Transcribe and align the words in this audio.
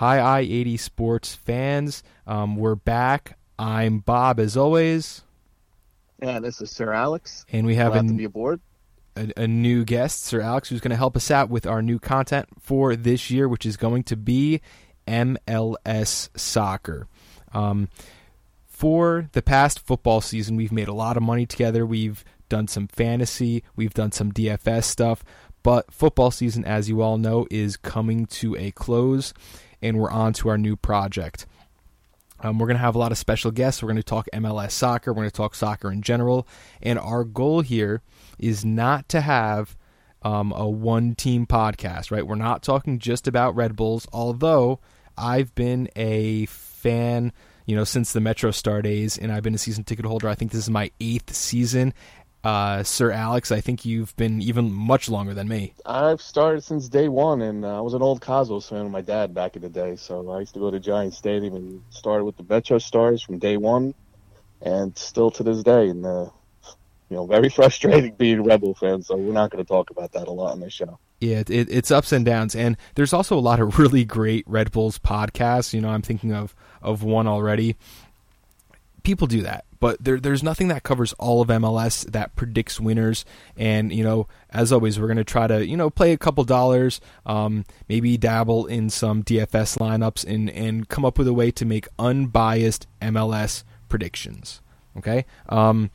Hi, 0.00 0.18
I 0.18 0.40
80 0.40 0.78
sports 0.78 1.34
fans. 1.34 2.02
Um, 2.26 2.56
we're 2.56 2.74
back. 2.74 3.36
I'm 3.58 3.98
Bob, 3.98 4.40
as 4.40 4.56
always. 4.56 5.24
Yeah, 6.22 6.40
this 6.40 6.62
is 6.62 6.70
Sir 6.70 6.90
Alex. 6.90 7.44
And 7.52 7.66
we 7.66 7.74
have 7.74 7.92
Glad 7.92 8.06
a, 8.06 8.08
to 8.08 8.14
be 8.14 8.24
aboard. 8.24 8.62
a, 9.14 9.30
a 9.36 9.46
new 9.46 9.84
guest, 9.84 10.24
Sir 10.24 10.40
Alex, 10.40 10.70
who's 10.70 10.80
going 10.80 10.92
to 10.92 10.96
help 10.96 11.18
us 11.18 11.30
out 11.30 11.50
with 11.50 11.66
our 11.66 11.82
new 11.82 11.98
content 11.98 12.48
for 12.58 12.96
this 12.96 13.30
year, 13.30 13.46
which 13.46 13.66
is 13.66 13.76
going 13.76 14.04
to 14.04 14.16
be 14.16 14.62
MLS 15.06 16.30
soccer. 16.34 17.06
Um, 17.52 17.90
for 18.66 19.28
the 19.32 19.42
past 19.42 19.80
football 19.80 20.22
season, 20.22 20.56
we've 20.56 20.72
made 20.72 20.88
a 20.88 20.94
lot 20.94 21.18
of 21.18 21.22
money 21.22 21.44
together. 21.44 21.84
We've 21.84 22.24
done 22.48 22.68
some 22.68 22.88
fantasy, 22.88 23.64
we've 23.76 23.92
done 23.92 24.12
some 24.12 24.32
DFS 24.32 24.84
stuff, 24.84 25.22
but 25.62 25.92
football 25.92 26.30
season, 26.30 26.64
as 26.64 26.88
you 26.88 27.02
all 27.02 27.18
know, 27.18 27.46
is 27.50 27.76
coming 27.76 28.24
to 28.26 28.56
a 28.56 28.70
close, 28.70 29.34
and 29.82 29.98
we're 29.98 30.10
on 30.10 30.32
to 30.34 30.48
our 30.48 30.58
new 30.58 30.76
project. 30.76 31.46
Um, 32.42 32.58
we're 32.58 32.66
going 32.66 32.76
to 32.76 32.82
have 32.82 32.94
a 32.94 32.98
lot 32.98 33.12
of 33.12 33.18
special 33.18 33.50
guests. 33.50 33.82
We're 33.82 33.88
going 33.88 33.96
to 33.96 34.02
talk 34.02 34.28
MLS 34.32 34.70
soccer. 34.70 35.12
We're 35.12 35.22
going 35.22 35.30
to 35.30 35.36
talk 35.36 35.54
soccer 35.54 35.92
in 35.92 36.02
general. 36.02 36.46
And 36.82 36.98
our 36.98 37.24
goal 37.24 37.60
here 37.60 38.02
is 38.38 38.64
not 38.64 39.08
to 39.10 39.20
have 39.20 39.76
um, 40.22 40.52
a 40.52 40.68
one 40.68 41.14
team 41.14 41.46
podcast, 41.46 42.10
right? 42.10 42.26
We're 42.26 42.36
not 42.36 42.62
talking 42.62 42.98
just 42.98 43.26
about 43.26 43.54
Red 43.54 43.76
Bulls, 43.76 44.06
although 44.12 44.80
I've 45.16 45.54
been 45.54 45.88
a 45.96 46.46
fan, 46.46 47.32
you 47.66 47.76
know, 47.76 47.84
since 47.84 48.12
the 48.12 48.20
Metro 48.20 48.50
Star 48.50 48.80
days, 48.82 49.18
and 49.18 49.30
I've 49.30 49.42
been 49.42 49.54
a 49.54 49.58
season 49.58 49.84
ticket 49.84 50.04
holder. 50.04 50.28
I 50.28 50.34
think 50.34 50.50
this 50.50 50.62
is 50.62 50.70
my 50.70 50.90
eighth 51.00 51.34
season. 51.34 51.92
Uh, 52.42 52.82
Sir 52.82 53.10
Alex, 53.10 53.52
I 53.52 53.60
think 53.60 53.84
you've 53.84 54.16
been 54.16 54.40
even 54.40 54.72
much 54.72 55.10
longer 55.10 55.34
than 55.34 55.46
me. 55.46 55.74
I've 55.84 56.22
started 56.22 56.64
since 56.64 56.88
day 56.88 57.08
one, 57.08 57.42
and 57.42 57.64
uh, 57.64 57.78
I 57.78 57.80
was 57.82 57.92
an 57.92 58.02
old 58.02 58.22
Cosmos 58.22 58.68
fan 58.68 58.84
with 58.84 58.92
my 58.92 59.02
dad 59.02 59.34
back 59.34 59.56
in 59.56 59.62
the 59.62 59.68
day. 59.68 59.96
So 59.96 60.30
I 60.30 60.40
used 60.40 60.54
to 60.54 60.60
go 60.60 60.70
to 60.70 60.80
Giant 60.80 61.12
Stadium 61.12 61.54
and 61.54 61.82
started 61.90 62.24
with 62.24 62.38
the 62.38 62.46
Metro 62.48 62.78
Stars 62.78 63.22
from 63.22 63.38
day 63.38 63.58
one, 63.58 63.94
and 64.62 64.96
still 64.96 65.30
to 65.32 65.42
this 65.42 65.62
day. 65.62 65.88
And 65.88 66.06
uh, 66.06 66.30
you 67.10 67.16
know, 67.16 67.26
very 67.26 67.48
frustrating 67.50 68.14
being 68.14 68.38
a 68.38 68.42
Red 68.42 68.62
Bull 68.62 68.74
fan. 68.74 69.02
So 69.02 69.16
we're 69.16 69.34
not 69.34 69.50
going 69.50 69.62
to 69.62 69.68
talk 69.68 69.90
about 69.90 70.12
that 70.12 70.26
a 70.26 70.32
lot 70.32 70.52
on 70.52 70.60
this 70.60 70.72
show. 70.72 70.98
Yeah, 71.20 71.40
it, 71.40 71.50
it's 71.50 71.90
ups 71.90 72.12
and 72.12 72.24
downs, 72.24 72.56
and 72.56 72.78
there's 72.94 73.12
also 73.12 73.36
a 73.36 73.40
lot 73.40 73.60
of 73.60 73.78
really 73.78 74.06
great 74.06 74.44
Red 74.48 74.72
Bulls 74.72 74.98
podcasts. 74.98 75.74
You 75.74 75.82
know, 75.82 75.90
I'm 75.90 76.02
thinking 76.02 76.32
of 76.32 76.56
of 76.80 77.02
one 77.02 77.26
already. 77.26 77.76
People 79.02 79.26
do 79.26 79.42
that, 79.42 79.64
but 79.78 80.02
there, 80.02 80.18
there's 80.18 80.42
nothing 80.42 80.68
that 80.68 80.82
covers 80.82 81.12
all 81.14 81.40
of 81.40 81.48
MLS 81.48 82.04
that 82.10 82.36
predicts 82.36 82.80
winners. 82.80 83.24
And 83.56 83.92
you 83.92 84.04
know, 84.04 84.26
as 84.50 84.72
always, 84.72 84.98
we're 84.98 85.06
going 85.06 85.16
to 85.16 85.24
try 85.24 85.46
to 85.46 85.66
you 85.66 85.76
know 85.76 85.90
play 85.90 86.12
a 86.12 86.18
couple 86.18 86.44
dollars, 86.44 87.00
um, 87.26 87.64
maybe 87.88 88.16
dabble 88.16 88.66
in 88.66 88.90
some 88.90 89.22
DFS 89.22 89.78
lineups, 89.78 90.24
and 90.26 90.50
and 90.50 90.88
come 90.88 91.04
up 91.04 91.18
with 91.18 91.28
a 91.28 91.34
way 91.34 91.50
to 91.52 91.64
make 91.64 91.88
unbiased 91.98 92.86
MLS 93.00 93.64
predictions. 93.88 94.60
Okay. 94.96 95.24
Um, 95.48 95.90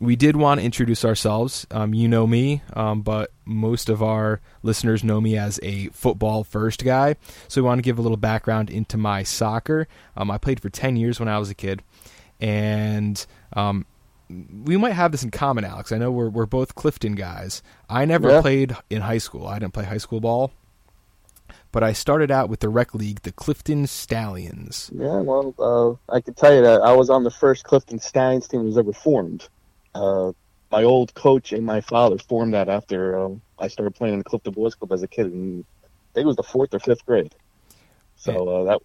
we 0.00 0.14
did 0.14 0.36
want 0.36 0.60
to 0.60 0.64
introduce 0.64 1.04
ourselves. 1.04 1.66
Um, 1.70 1.92
you 1.92 2.06
know 2.06 2.26
me, 2.26 2.62
um, 2.74 3.02
but 3.02 3.32
most 3.44 3.88
of 3.88 4.02
our 4.02 4.40
listeners 4.62 5.02
know 5.02 5.20
me 5.20 5.36
as 5.36 5.58
a 5.62 5.88
football 5.88 6.44
first 6.44 6.84
guy. 6.84 7.16
So 7.48 7.60
we 7.60 7.66
want 7.66 7.78
to 7.78 7.82
give 7.82 7.98
a 7.98 8.02
little 8.02 8.16
background 8.16 8.70
into 8.70 8.96
my 8.96 9.22
soccer. 9.24 9.88
Um, 10.16 10.30
I 10.30 10.38
played 10.38 10.60
for 10.60 10.70
10 10.70 10.96
years 10.96 11.18
when 11.18 11.28
I 11.28 11.38
was 11.38 11.50
a 11.50 11.54
kid. 11.54 11.82
And 12.40 13.24
um, 13.54 13.86
we 14.64 14.76
might 14.76 14.92
have 14.92 15.12
this 15.12 15.22
in 15.22 15.30
common, 15.30 15.64
Alex. 15.64 15.92
I 15.92 15.98
know 15.98 16.10
we're, 16.10 16.28
we're 16.28 16.46
both 16.46 16.74
Clifton 16.74 17.14
guys. 17.14 17.62
I 17.88 18.04
never 18.04 18.28
Yeah. 18.30 18.40
played 18.40 18.76
in 18.90 19.02
high 19.02 19.18
school, 19.18 19.46
I 19.46 19.58
didn't 19.58 19.74
play 19.74 19.84
high 19.84 19.98
school 19.98 20.20
ball. 20.20 20.52
But 21.70 21.82
I 21.82 21.92
started 21.92 22.30
out 22.30 22.48
with 22.48 22.60
the 22.60 22.68
rec 22.70 22.94
league, 22.94 23.22
the 23.22 23.32
Clifton 23.32 23.86
Stallions. 23.86 24.90
Yeah, 24.94 25.20
well, 25.20 25.54
uh, 25.58 26.12
I 26.12 26.20
can 26.22 26.32
tell 26.34 26.54
you 26.54 26.62
that 26.62 26.80
I 26.80 26.92
was 26.94 27.10
on 27.10 27.24
the 27.24 27.30
first 27.30 27.64
Clifton 27.64 27.98
Stallions 27.98 28.48
team 28.48 28.60
that 28.60 28.66
was 28.66 28.78
ever 28.78 28.92
formed. 28.92 29.48
Uh, 29.94 30.32
my 30.70 30.82
old 30.84 31.12
coach 31.14 31.52
and 31.52 31.64
my 31.64 31.80
father 31.82 32.16
formed 32.18 32.54
that 32.54 32.68
after 32.68 33.18
uh, 33.18 33.30
I 33.58 33.68
started 33.68 33.94
playing 33.94 34.14
in 34.14 34.18
the 34.20 34.24
Clifton 34.24 34.52
Boys 34.52 34.74
Club 34.74 34.92
as 34.92 35.02
a 35.02 35.08
kid. 35.08 35.26
And 35.26 35.64
I 35.82 35.88
think 36.14 36.24
it 36.24 36.26
was 36.26 36.36
the 36.36 36.42
fourth 36.42 36.72
or 36.72 36.78
fifth 36.78 37.04
grade. 37.04 37.34
So 38.16 38.48
uh, 38.48 38.64
that 38.64 38.80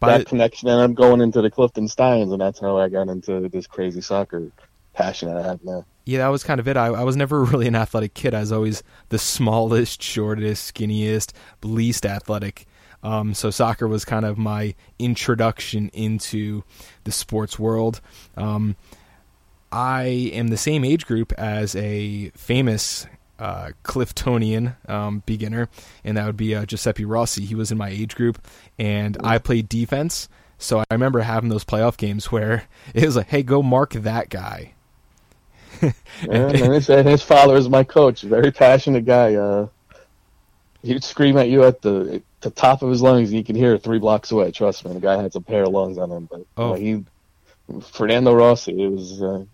By 0.00 0.18
that 0.18 0.26
connection 0.26 0.68
ended 0.68 0.90
up 0.90 0.96
going 0.96 1.20
into 1.20 1.40
the 1.40 1.50
Clifton 1.50 1.88
Stallions, 1.88 2.32
and 2.32 2.40
that's 2.40 2.60
how 2.60 2.78
I 2.78 2.88
got 2.88 3.08
into 3.08 3.48
this 3.48 3.66
crazy 3.66 4.00
soccer 4.00 4.50
passion 4.92 5.28
that 5.28 5.38
I 5.38 5.46
have 5.46 5.64
now. 5.64 5.84
Yeah, 6.04 6.18
that 6.18 6.28
was 6.28 6.44
kind 6.44 6.60
of 6.60 6.68
it. 6.68 6.76
I, 6.76 6.86
I 6.86 7.02
was 7.02 7.16
never 7.16 7.42
really 7.44 7.66
an 7.66 7.76
athletic 7.76 8.14
kid. 8.14 8.34
I 8.34 8.40
was 8.40 8.52
always 8.52 8.82
the 9.08 9.18
smallest, 9.18 10.02
shortest, 10.02 10.74
skinniest, 10.74 11.32
least 11.62 12.04
athletic. 12.06 12.66
Um, 13.02 13.34
so 13.34 13.50
soccer 13.50 13.86
was 13.86 14.04
kind 14.04 14.24
of 14.24 14.38
my 14.38 14.74
introduction 14.98 15.90
into 15.92 16.64
the 17.04 17.12
sports 17.12 17.58
world. 17.58 18.00
Um, 18.36 18.76
I 19.70 20.04
am 20.32 20.48
the 20.48 20.56
same 20.56 20.84
age 20.84 21.04
group 21.04 21.32
as 21.32 21.76
a 21.76 22.30
famous 22.30 23.06
uh, 23.38 23.70
Cliftonian 23.84 24.76
um, 24.88 25.22
beginner, 25.26 25.68
and 26.04 26.16
that 26.16 26.26
would 26.26 26.36
be 26.36 26.54
uh, 26.54 26.64
Giuseppe 26.66 27.04
Rossi. 27.04 27.44
He 27.44 27.54
was 27.54 27.70
in 27.72 27.78
my 27.78 27.88
age 27.88 28.14
group, 28.14 28.44
and 28.78 29.16
I 29.22 29.38
played 29.38 29.68
defense. 29.68 30.28
So 30.58 30.78
I 30.78 30.84
remember 30.90 31.20
having 31.20 31.50
those 31.50 31.64
playoff 31.64 31.96
games 31.96 32.30
where 32.32 32.64
it 32.94 33.04
was 33.04 33.16
like, 33.16 33.28
"Hey, 33.28 33.42
go 33.42 33.62
mark 33.62 33.92
that 33.92 34.28
guy." 34.28 34.72
And, 36.22 36.32
and 36.54 36.72
his, 36.72 36.88
and 36.88 37.06
his 37.08 37.22
father 37.22 37.56
is 37.56 37.68
my 37.68 37.82
coach, 37.84 38.22
very 38.22 38.52
passionate 38.52 39.04
guy. 39.04 39.34
Uh, 39.34 39.66
he'd 40.82 41.02
scream 41.02 41.36
at 41.36 41.48
you 41.48 41.64
at 41.64 41.82
the 41.82 42.14
at 42.14 42.22
the 42.40 42.50
top 42.50 42.82
of 42.82 42.90
his 42.90 43.02
lungs, 43.02 43.30
and 43.30 43.36
you 43.38 43.44
can 43.44 43.56
hear 43.56 43.74
it 43.74 43.82
three 43.82 43.98
blocks 43.98 44.30
away. 44.30 44.52
Trust 44.52 44.84
me, 44.84 44.92
the 44.94 45.00
guy 45.00 45.20
had 45.20 45.32
some 45.32 45.42
pair 45.42 45.64
of 45.64 45.70
lungs 45.70 45.98
on 45.98 46.10
him. 46.10 46.28
But 46.30 46.46
Oh. 46.56 46.72
uh, 46.72 46.76
he, 46.76 47.04
Fernando 47.92 48.32
Rossi, 48.32 48.80
it 48.84 48.88
was 48.88 49.20
uh, 49.20 49.44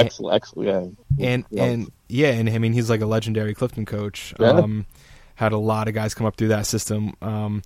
excellent, 0.00 0.34
excellent. 0.34 0.98
Yeah. 1.16 1.28
and 1.28 1.44
Yeah. 1.50 1.64
and 1.64 1.92
yeah, 2.08 2.30
and 2.32 2.48
I 2.48 2.58
mean 2.58 2.72
he's 2.72 2.88
like 2.90 3.00
a 3.00 3.06
legendary 3.06 3.54
Clifton 3.54 3.84
coach. 3.86 4.34
Yeah. 4.38 4.50
Um, 4.50 4.86
had 5.34 5.52
a 5.52 5.58
lot 5.58 5.86
of 5.88 5.94
guys 5.94 6.14
come 6.14 6.26
up 6.26 6.36
through 6.36 6.48
that 6.48 6.66
system, 6.66 7.14
um, 7.22 7.62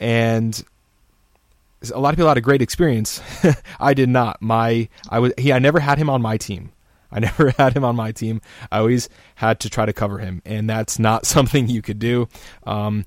and 0.00 0.62
a 1.94 2.00
lot 2.00 2.14
of 2.14 2.16
people 2.16 2.28
had 2.28 2.38
a 2.38 2.42
great 2.42 2.62
experience. 2.62 3.20
I 3.80 3.94
did 3.94 4.08
not. 4.08 4.40
My 4.40 4.88
I 5.08 5.18
was 5.18 5.32
he. 5.38 5.52
I 5.52 5.58
never 5.58 5.80
had 5.80 5.98
him 5.98 6.08
on 6.10 6.22
my 6.22 6.36
team. 6.36 6.72
I 7.12 7.20
never 7.20 7.50
had 7.50 7.74
him 7.76 7.84
on 7.84 7.94
my 7.94 8.10
team. 8.12 8.40
I 8.72 8.78
always 8.78 9.08
had 9.36 9.60
to 9.60 9.70
try 9.70 9.86
to 9.86 9.92
cover 9.92 10.18
him, 10.18 10.42
and 10.44 10.68
that's 10.68 10.98
not 10.98 11.26
something 11.34 11.68
you 11.68 11.82
could 11.82 11.98
do. 11.98 12.28
Um, 12.66 13.04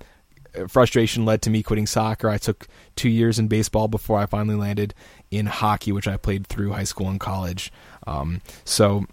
frustration 0.67 1.25
led 1.25 1.41
to 1.43 1.49
me 1.49 1.61
quitting 1.63 1.87
soccer. 1.87 2.29
I 2.29 2.37
took 2.37 2.67
two 2.95 3.09
years 3.09 3.37
in 3.39 3.47
baseball 3.47 3.87
before 3.87 4.19
I 4.19 4.25
finally 4.25 4.55
landed 4.55 4.93
in 5.29 5.45
hockey, 5.47 5.91
which 5.91 6.07
I 6.07 6.17
played 6.17 6.47
through 6.47 6.71
high 6.71 6.85
school 6.85 7.09
and 7.09 7.19
college. 7.19 7.71
Um, 8.07 8.41
so 8.65 9.05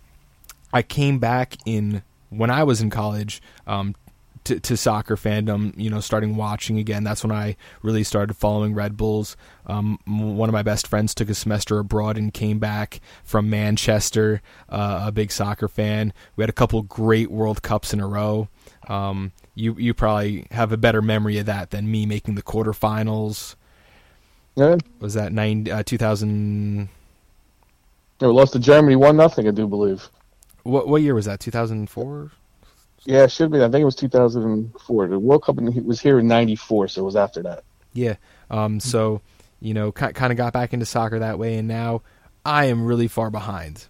I 0.73 0.83
came 0.83 1.19
back 1.19 1.57
in 1.67 2.03
when 2.31 2.51
I 2.51 2.63
was 2.63 2.81
in 2.81 2.91
college 2.91 3.43
um, 3.67 3.95
to, 4.45 4.61
to, 4.61 4.77
soccer 4.77 5.17
fandom, 5.17 5.73
you 5.77 5.91
know, 5.91 6.01
starting 6.01 6.37
watching 6.37 6.79
again. 6.79 7.03
That's 7.03 7.25
when 7.25 7.33
I 7.33 7.57
really 7.83 8.05
started 8.05 8.35
following 8.35 8.75
Red 8.75 8.97
Bulls. 8.97 9.37
Um, 9.67 9.99
one 10.07 10.49
of 10.49 10.53
my 10.53 10.63
best 10.63 10.87
friends 10.87 11.15
took 11.15 11.29
a 11.29 11.35
semester 11.35 11.79
abroad 11.79 12.17
and 12.17 12.33
came 12.33 12.59
back 12.59 13.01
from 13.25 13.51
Manchester, 13.51 14.43
uh, 14.69 15.05
a 15.07 15.13
big 15.13 15.33
soccer 15.33 15.69
fan. 15.69 16.13
We 16.37 16.43
had 16.43 16.51
a 16.51 16.55
couple 16.55 16.83
great 16.83 17.31
World 17.31 17.63
Cups 17.63 17.93
in 17.93 18.01
a 18.01 18.07
row. 18.07 18.49
Um, 18.89 19.33
you 19.55 19.75
you 19.79 19.95
probably 19.95 20.47
have 20.51 20.73
a 20.73 20.77
better 20.77 21.01
memory 21.01 21.39
of 21.39 21.47
that 21.47 21.71
than 21.71 21.91
me 21.91 22.07
making 22.07 22.35
the 22.35 22.43
quarterfinals. 22.43 23.55
Yeah. 24.57 24.77
Was 25.01 25.15
that 25.15 25.33
nine, 25.33 25.69
uh, 25.69 25.83
2000? 25.83 26.89
We 28.29 28.35
lost 28.35 28.53
to 28.55 28.59
Germany 28.59 28.97
one 28.97 29.17
nothing, 29.17 29.47
I 29.49 29.51
do 29.51 29.67
believe. 29.67 30.09
What 30.63 30.89
what 30.89 31.03
year 31.03 31.15
was 31.15 31.27
that? 31.27 31.41
Two 31.41 31.51
thousand 31.51 31.91
four. 31.91 32.31
Yeah, 33.05 33.25
it 33.25 33.33
should 33.33 33.51
be. 33.53 33.59
I 33.59 33.69
think 33.69 33.83
it 33.83 33.85
was 33.85 33.97
two 33.97 34.09
thousand 34.09 34.45
and 34.45 34.81
four. 34.81 35.07
The 35.07 35.19
World 35.19 35.45
Cup 35.45 35.57
was 35.57 36.01
here 36.01 36.19
in 36.19 36.27
ninety 36.27 36.57
four, 36.57 36.89
so 36.89 37.03
it 37.03 37.05
was 37.05 37.17
after 37.17 37.43
that. 37.43 37.65
Yeah. 37.93 38.17
Um. 38.51 38.81
So, 38.81 39.21
you 39.61 39.75
know, 39.75 39.93
kind 39.93 40.33
of 40.33 40.37
got 40.37 40.53
back 40.53 40.73
into 40.73 40.87
soccer 40.87 41.19
that 41.19 41.39
way, 41.39 41.59
and 41.59 41.69
now 41.69 42.03
I 42.45 42.67
am 42.67 42.85
really 42.85 43.09
far 43.09 43.31
behind. 43.31 43.87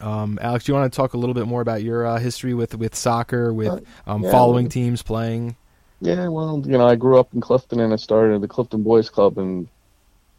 Um, 0.00 0.38
Alex, 0.40 0.64
do 0.64 0.72
you 0.72 0.78
want 0.78 0.92
to 0.92 0.96
talk 0.96 1.14
a 1.14 1.18
little 1.18 1.34
bit 1.34 1.46
more 1.46 1.60
about 1.60 1.82
your 1.82 2.06
uh, 2.06 2.18
history 2.18 2.54
with 2.54 2.74
with 2.74 2.94
soccer, 2.94 3.52
with 3.52 3.68
uh, 3.68 3.80
um, 4.06 4.24
yeah, 4.24 4.30
following 4.30 4.68
teams 4.68 5.02
playing? 5.02 5.56
Yeah, 6.00 6.28
well, 6.28 6.62
you 6.64 6.78
know, 6.78 6.86
I 6.86 6.96
grew 6.96 7.18
up 7.18 7.34
in 7.34 7.40
Clifton, 7.40 7.80
and 7.80 7.92
I 7.92 7.96
started 7.96 8.40
the 8.40 8.48
Clifton 8.48 8.82
Boys 8.82 9.10
Club, 9.10 9.38
and 9.38 9.68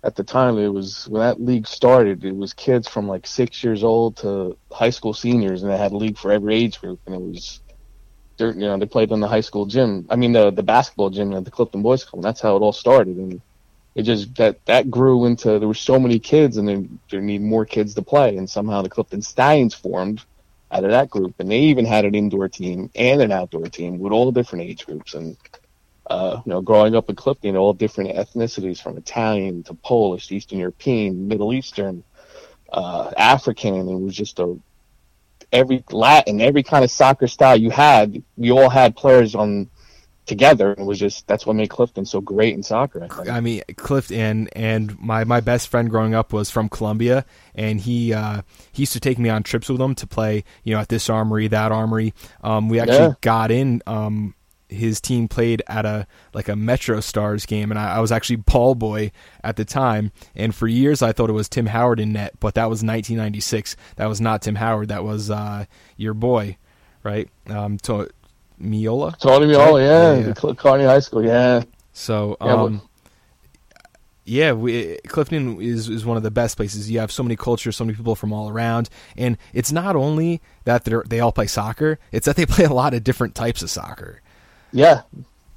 at 0.04 0.16
the 0.16 0.24
time 0.24 0.58
it 0.58 0.68
was 0.70 1.08
when 1.08 1.22
that 1.22 1.42
league 1.42 1.68
started, 1.68 2.26
it 2.26 2.36
was 2.36 2.54
kids 2.54 2.88
from 2.88 3.08
like 3.08 3.28
six 3.28 3.64
years 3.64 3.84
old 3.84 4.18
to 4.18 4.58
high 4.72 4.90
school 4.90 5.14
seniors, 5.14 5.62
and 5.62 5.72
they 5.72 5.78
had 5.78 5.92
a 5.92 5.98
league 5.98 6.18
for 6.18 6.32
every 6.32 6.56
age 6.56 6.82
group, 6.82 7.00
and 7.06 7.16
it 7.16 7.22
was, 7.22 7.62
you 8.40 8.54
know, 8.54 8.78
they 8.78 8.88
played 8.88 9.12
in 9.12 9.20
the 9.20 9.28
high 9.28 9.42
school 9.42 9.68
gym. 9.68 10.08
I 10.10 10.16
mean, 10.16 10.32
the 10.32 10.50
the 10.52 10.64
basketball 10.64 11.12
gym 11.12 11.34
at 11.34 11.46
the 11.46 11.52
Clifton 11.52 11.84
Boys 11.84 12.04
Club. 12.04 12.20
And 12.20 12.24
that's 12.24 12.42
how 12.42 12.56
it 12.56 12.62
all 12.62 12.74
started, 12.74 13.18
and 13.18 13.42
it 13.94 14.04
just 14.04 14.36
that 14.36 14.66
that 14.66 14.90
grew 14.90 15.26
into 15.26 15.60
there 15.60 15.68
were 15.68 15.74
so 15.76 16.00
many 16.00 16.18
kids, 16.18 16.58
and 16.58 16.68
then 16.68 17.00
there 17.12 17.22
need 17.22 17.42
more 17.42 17.66
kids 17.66 17.94
to 17.94 18.02
play, 18.02 18.38
and 18.38 18.50
somehow 18.50 18.82
the 18.82 18.90
Clifton 18.90 19.22
Stallions 19.22 19.76
formed 19.76 20.24
out 20.72 20.84
of 20.84 20.92
that 20.92 21.10
group, 21.10 21.36
and 21.38 21.52
they 21.52 21.60
even 21.60 21.86
had 21.86 22.06
an 22.06 22.16
indoor 22.16 22.48
team 22.48 22.90
and 22.96 23.22
an 23.22 23.32
outdoor 23.32 23.66
team 23.66 24.00
with 24.00 24.14
all 24.14 24.32
the 24.32 24.40
different 24.40 24.64
age 24.66 24.86
groups, 24.86 25.14
and 25.14 25.38
uh, 26.08 26.42
you 26.46 26.50
know, 26.52 26.62
growing 26.62 26.96
up 26.96 27.10
in 27.10 27.16
Clifton, 27.16 27.56
all 27.56 27.74
different 27.74 28.12
ethnicities 28.12 28.82
from 28.82 28.98
Italian 28.98 29.64
to 29.64 29.74
Polish, 29.74 30.32
Eastern 30.32 30.60
European, 30.60 31.28
Middle 31.28 31.54
Eastern, 31.54 32.04
uh, 32.72 33.12
African, 33.18 33.76
and 33.76 33.90
it 33.90 33.96
was 33.96 34.16
just 34.16 34.40
a 34.40 34.58
every 35.52 35.84
Latin, 35.92 36.42
every 36.42 36.64
kind 36.64 36.84
of 36.84 36.92
soccer 36.92 37.28
style 37.28 37.58
you 37.58 37.70
had. 37.70 38.24
We 38.38 38.52
all 38.52 38.70
had 38.70 38.96
players 38.96 39.36
on 39.36 39.70
together. 40.26 40.72
It 40.74 40.84
was 40.84 41.00
just 41.00 41.28
that's 41.28 41.46
what 41.46 41.56
made 41.56 41.70
Clifton 41.70 42.06
so 42.06 42.22
great 42.22 42.54
in 42.54 42.64
soccer. 42.64 43.08
I, 43.10 43.38
I 43.38 43.42
mean, 43.42 43.62
Clifton 43.76 44.48
and 44.50 45.00
my 45.00 45.24
my 45.24 45.40
best 45.42 45.68
friend 45.68 45.90
growing 45.90 46.14
up 46.16 46.34
was 46.34 46.50
from 46.50 46.70
Colombia, 46.70 47.26
and 47.56 47.80
he 47.80 48.14
uh, 48.14 48.42
he 48.72 48.84
used 48.84 48.94
to 48.94 49.00
take 49.00 49.20
me 49.20 49.30
on 49.30 49.44
trips 49.44 49.70
with 49.70 49.80
him 49.82 49.96
to 49.96 50.08
play, 50.08 50.44
you 50.64 50.74
know, 50.74 50.80
at 50.80 50.90
this 50.90 51.10
armory, 51.10 51.48
that 51.48 51.72
armory. 51.72 52.14
Um, 52.44 52.70
we 52.70 52.80
actually 52.80 53.00
Yeah. 53.00 53.14
got 53.22 53.52
in. 53.52 53.82
Um, 53.86 54.36
his 54.72 55.02
team 55.02 55.28
played 55.28 55.62
at 55.68 55.86
a 55.86 56.08
like 56.34 56.48
a 56.48 56.56
Metro 56.56 57.00
Stars 57.02 57.46
game, 57.46 57.72
and 57.72 57.80
I, 57.80 57.98
I 57.98 58.00
was 58.00 58.12
actually 58.12 58.38
ball 58.38 58.74
boy 58.76 59.12
at 59.44 59.56
the 59.58 59.66
time. 59.66 60.12
And 60.36 60.56
for 60.56 60.68
years, 60.68 61.02
I 61.02 61.12
thought 61.12 61.30
it 61.30 61.34
was 61.34 61.50
Tim 61.50 61.68
Howard 61.68 62.00
in 62.00 62.14
net, 62.14 62.34
but 62.40 62.56
that 62.56 62.66
was 62.66 62.78
1996. 62.84 63.76
That 63.98 64.08
was 64.08 64.22
not 64.22 64.42
Tim 64.42 64.56
Howard. 64.56 64.88
That 64.88 65.04
was 65.04 65.30
uh, 65.30 65.66
your 65.98 66.14
boy, 66.14 66.58
right? 67.04 67.30
Um, 67.48 67.78
to 67.80 68.10
Meola. 68.62 69.18
Tony 69.20 69.48
Meola, 69.48 69.74
Right? 69.74 69.84
yeah, 69.84 70.28
Yeah, 70.28 70.34
Cl- 70.34 70.56
Kearney 70.56 70.86
High 70.86 71.00
School, 71.00 71.24
yeah. 71.26 71.64
So, 71.94 72.38
Yeah, 72.42 72.54
um, 72.54 72.82
yeah, 74.24 74.52
we, 74.54 74.98
Clifton 75.08 75.60
is 75.60 75.90
is 75.90 76.06
one 76.06 76.16
of 76.16 76.24
the 76.24 76.32
best 76.32 76.56
places. 76.56 76.90
You 76.90 77.00
have 77.00 77.12
so 77.12 77.24
many 77.24 77.36
cultures, 77.36 77.76
so 77.76 77.84
many 77.84 77.98
people 77.98 78.16
from 78.16 78.32
all 78.32 78.50
around, 78.50 78.90
and 79.18 79.38
it's 79.52 79.72
not 79.72 79.96
only 79.96 80.42
that 80.64 80.86
they 80.86 80.96
they 81.08 81.20
all 81.20 81.32
play 81.32 81.48
soccer; 81.48 82.00
it's 82.12 82.28
that 82.28 82.36
they 82.36 82.46
play 82.56 82.66
a 82.66 82.74
lot 82.74 82.94
of 82.94 83.04
different 83.04 83.34
types 83.36 83.62
of 83.64 83.70
soccer. 83.70 84.21
Yeah, 84.72 85.02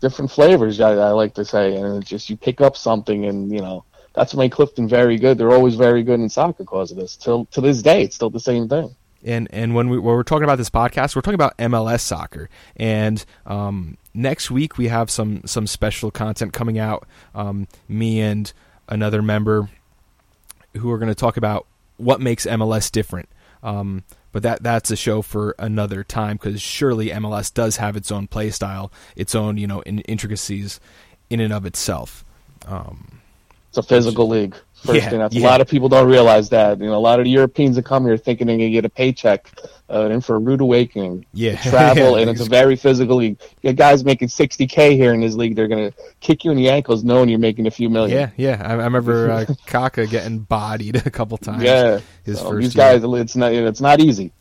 different 0.01 0.31
flavors. 0.31 0.81
I, 0.81 0.93
I 0.93 1.11
like 1.11 1.35
to 1.35 1.45
say, 1.45 1.77
and 1.77 2.03
it's 2.03 2.11
just 2.11 2.31
you 2.31 2.37
pick 2.37 2.61
up 2.61 2.77
something, 2.77 3.25
and 3.27 3.51
you 3.51 3.61
know 3.61 3.85
that's 4.15 4.35
what 4.35 4.41
made 4.41 4.53
Clifton 4.53 4.89
very 4.89 5.19
good. 5.19 5.39
They're 5.39 5.53
always 5.53 5.75
very 5.75 6.03
good 6.03 6.21
in 6.21 6.29
soccer 6.29 6.65
because 6.65 6.91
of 6.91 6.97
this. 6.97 7.17
Till 7.17 7.47
to 7.47 7.61
this 7.61 7.83
day, 7.83 8.03
it's 8.03 8.15
still 8.15 8.31
the 8.31 8.41
same 8.41 8.69
thing. 8.69 8.95
And 9.25 9.49
and 9.51 9.75
when 9.75 9.89
we 9.89 9.99
when 9.99 10.15
we're 10.15 10.23
talking 10.23 10.45
about 10.45 10.59
this 10.59 10.71
podcast, 10.71 11.17
we're 11.17 11.23
talking 11.23 11.35
about 11.35 11.57
MLS 11.59 12.01
soccer. 12.01 12.49
And 12.77 13.25
um, 13.47 13.97
next 14.13 14.51
week 14.51 14.77
we 14.79 14.89
have 14.89 15.11
some 15.11 15.43
some 15.47 15.67
special 15.67 16.11
content 16.11 16.53
coming 16.53 16.79
out. 16.79 17.07
Um, 17.35 17.67
me 17.89 18.21
and 18.21 18.53
another 18.89 19.23
member 19.23 19.71
who 20.77 20.91
are 20.91 20.99
going 20.99 21.09
to 21.09 21.15
talk 21.15 21.37
about 21.37 21.67
what 21.97 22.21
makes 22.21 22.47
MLS 22.47 22.91
different. 22.91 23.29
Um, 23.63 24.05
but 24.35 24.43
that 24.43 24.65
that's 24.65 24.91
a 24.91 24.97
show 24.97 25.23
for 25.23 25.55
another 25.61 26.03
time 26.03 26.37
because 26.37 26.61
surely 26.61 27.11
MLS 27.11 27.55
does 27.55 27.77
have 27.77 27.97
its 27.97 28.11
own 28.11 28.27
play 28.27 28.51
style, 28.51 28.93
its 29.15 29.33
own 29.33 29.57
you 29.57 29.69
know 29.69 29.81
in, 29.83 30.01
intricacies 30.01 30.81
in 31.31 31.39
and 31.39 31.53
of 31.53 31.65
itself. 31.65 32.25
Um, 32.67 33.21
It's 33.77 33.79
a 33.79 33.83
physical 33.83 34.29
league. 34.29 34.55
First 34.75 34.97
Yeah, 35.03 35.11
thing 35.11 35.19
that's 35.19 35.35
yeah. 35.35 35.47
a 35.47 35.51
lot 35.51 35.61
of 35.61 35.67
people 35.67 35.89
don't 35.89 36.07
realize 36.09 36.49
that. 36.51 36.79
You 36.79 36.87
know, 36.87 36.95
a 36.95 37.01
lot 37.01 37.19
of 37.19 37.25
the 37.25 37.31
Europeans 37.31 37.75
that 37.75 37.85
come 37.85 38.05
here 38.05 38.17
thinking 38.17 38.47
they're 38.47 38.57
gonna 38.57 38.71
get 38.71 38.85
a 38.85 38.89
paycheck, 38.89 39.51
uh, 39.91 40.11
in 40.11 40.21
for 40.21 40.37
a 40.37 40.39
rude 40.39 40.61
awakening. 40.61 41.27
Yeah. 41.33 41.57
travel, 41.57 42.13
Yeah, 42.17 42.21
and 42.23 42.31
it's 42.31 42.41
a 42.41 42.45
very 42.49 42.77
physical 42.77 43.17
league. 43.17 43.41
You 43.63 43.73
got 43.73 43.77
guys 43.77 44.05
making 44.05 44.29
60k 44.29 44.93
here 44.93 45.13
in 45.13 45.21
this 45.21 45.35
league. 45.35 45.57
They're 45.57 45.67
gonna 45.69 45.93
kick 46.21 46.45
you 46.45 46.53
in 46.53 46.57
the 46.57 46.69
ankles, 46.69 47.03
knowing 47.03 47.29
you're 47.31 47.39
making 47.41 47.67
a 47.67 47.71
few 47.73 47.89
million. 47.91 48.17
yeah, 48.17 48.31
yeah. 48.37 48.63
I, 48.65 48.73
I 48.75 48.85
remember 48.85 49.31
uh, 49.31 49.45
Kaka 49.67 50.07
getting 50.07 50.39
bodied 50.41 51.05
a 51.05 51.11
couple 51.11 51.37
times. 51.39 51.63
yeah. 51.65 51.99
his 52.25 52.39
So 52.39 52.51
first 52.51 52.63
these 52.63 52.75
year. 52.77 53.01
guys, 53.01 53.03
it's 53.23 53.35
not, 53.37 53.53
it's 53.53 53.81
not 53.81 54.01
easy. 54.01 54.33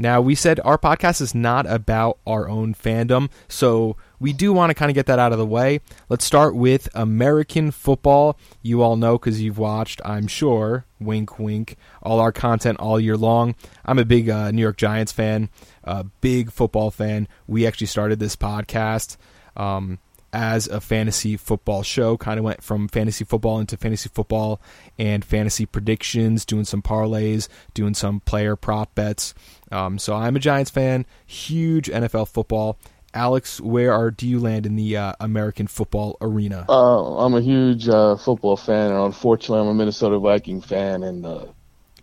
Now, 0.00 0.22
we 0.22 0.34
said 0.34 0.60
our 0.60 0.78
podcast 0.78 1.20
is 1.20 1.34
not 1.34 1.66
about 1.66 2.20
our 2.26 2.48
own 2.48 2.72
fandom, 2.74 3.28
so 3.48 3.98
we 4.18 4.32
do 4.32 4.50
want 4.50 4.70
to 4.70 4.74
kind 4.74 4.90
of 4.90 4.94
get 4.94 5.04
that 5.04 5.18
out 5.18 5.32
of 5.32 5.36
the 5.38 5.44
way. 5.44 5.82
Let's 6.08 6.24
start 6.24 6.54
with 6.54 6.88
American 6.94 7.70
football. 7.70 8.38
You 8.62 8.80
all 8.80 8.96
know 8.96 9.18
because 9.18 9.42
you've 9.42 9.58
watched, 9.58 10.00
I'm 10.02 10.26
sure, 10.26 10.86
wink, 10.98 11.38
wink, 11.38 11.76
all 12.02 12.18
our 12.18 12.32
content 12.32 12.80
all 12.80 12.98
year 12.98 13.18
long. 13.18 13.54
I'm 13.84 13.98
a 13.98 14.06
big 14.06 14.30
uh, 14.30 14.50
New 14.52 14.62
York 14.62 14.78
Giants 14.78 15.12
fan, 15.12 15.50
a 15.84 16.04
big 16.22 16.50
football 16.50 16.90
fan. 16.90 17.28
We 17.46 17.66
actually 17.66 17.88
started 17.88 18.20
this 18.20 18.36
podcast. 18.36 19.18
Um, 19.54 19.98
as 20.32 20.66
a 20.68 20.80
fantasy 20.80 21.36
football 21.36 21.82
show. 21.82 22.16
Kind 22.16 22.38
of 22.38 22.44
went 22.44 22.62
from 22.62 22.88
fantasy 22.88 23.24
football 23.24 23.58
into 23.58 23.76
fantasy 23.76 24.08
football 24.12 24.60
and 24.98 25.24
fantasy 25.24 25.66
predictions, 25.66 26.44
doing 26.44 26.64
some 26.64 26.82
parlays, 26.82 27.48
doing 27.74 27.94
some 27.94 28.20
player 28.20 28.56
prop 28.56 28.94
bets. 28.94 29.34
Um, 29.72 29.98
so 29.98 30.14
I'm 30.14 30.36
a 30.36 30.40
Giants 30.40 30.70
fan, 30.70 31.06
huge 31.26 31.88
NFL 31.88 32.28
football. 32.28 32.78
Alex, 33.12 33.60
where 33.60 33.92
are 33.92 34.10
do 34.10 34.26
you 34.26 34.38
land 34.38 34.66
in 34.66 34.76
the 34.76 34.96
uh, 34.96 35.12
American 35.18 35.66
football 35.66 36.16
arena? 36.20 36.64
Uh, 36.68 37.16
I'm 37.16 37.34
a 37.34 37.40
huge 37.40 37.88
uh, 37.88 38.16
football 38.16 38.56
fan, 38.56 38.92
and 38.92 39.00
unfortunately, 39.00 39.60
I'm 39.60 39.68
a 39.68 39.74
Minnesota 39.74 40.18
Viking 40.18 40.60
fan. 40.60 41.02
And 41.02 41.26
uh, 41.26 41.46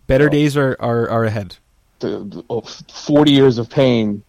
Better 0.08 0.28
days 0.28 0.58
are, 0.58 0.76
are, 0.80 1.10
are 1.10 1.24
ahead. 1.24 1.58
the, 2.00 2.20
the, 2.20 2.44
oh, 2.50 2.62
40 2.62 3.32
years 3.32 3.58
of 3.58 3.70
pain 3.70 4.24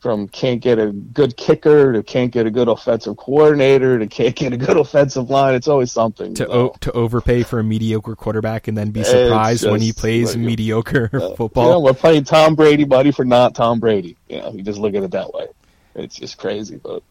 from 0.00 0.28
can't 0.28 0.60
get 0.60 0.78
a 0.78 0.92
good 0.92 1.36
kicker 1.36 1.92
to 1.92 2.02
can't 2.02 2.30
get 2.30 2.46
a 2.46 2.50
good 2.50 2.68
offensive 2.68 3.16
coordinator 3.16 3.98
to 3.98 4.06
can't 4.06 4.36
get 4.36 4.52
a 4.52 4.56
good 4.56 4.76
offensive 4.84 5.28
line. 5.30 5.54
It's 5.54 5.68
always 5.68 5.90
something. 5.92 6.34
To 6.34 6.48
o- 6.48 6.74
to 6.80 6.92
overpay 6.92 7.42
for 7.42 7.58
a 7.58 7.64
mediocre 7.64 8.14
quarterback 8.14 8.68
and 8.68 8.78
then 8.78 8.90
be 8.90 9.02
surprised 9.02 9.68
when 9.68 9.80
he 9.80 9.92
plays 9.92 10.34
like- 10.36 10.44
mediocre 10.44 11.10
Uh, 11.18 11.34
football. 11.36 11.64
You 11.64 11.70
know, 11.70 11.80
we're 11.80 11.94
playing 11.94 12.24
Tom 12.24 12.54
Brady, 12.54 12.84
buddy, 12.84 13.10
for 13.10 13.24
not 13.24 13.54
Tom 13.54 13.80
Brady. 13.80 14.16
You 14.28 14.38
know, 14.40 14.52
you 14.52 14.62
just 14.62 14.78
look 14.78 14.94
at 14.94 15.02
it 15.02 15.10
that 15.12 15.32
way. 15.34 15.46
It's 15.94 16.14
just 16.16 16.38
crazy, 16.38 16.76
but 16.76 17.02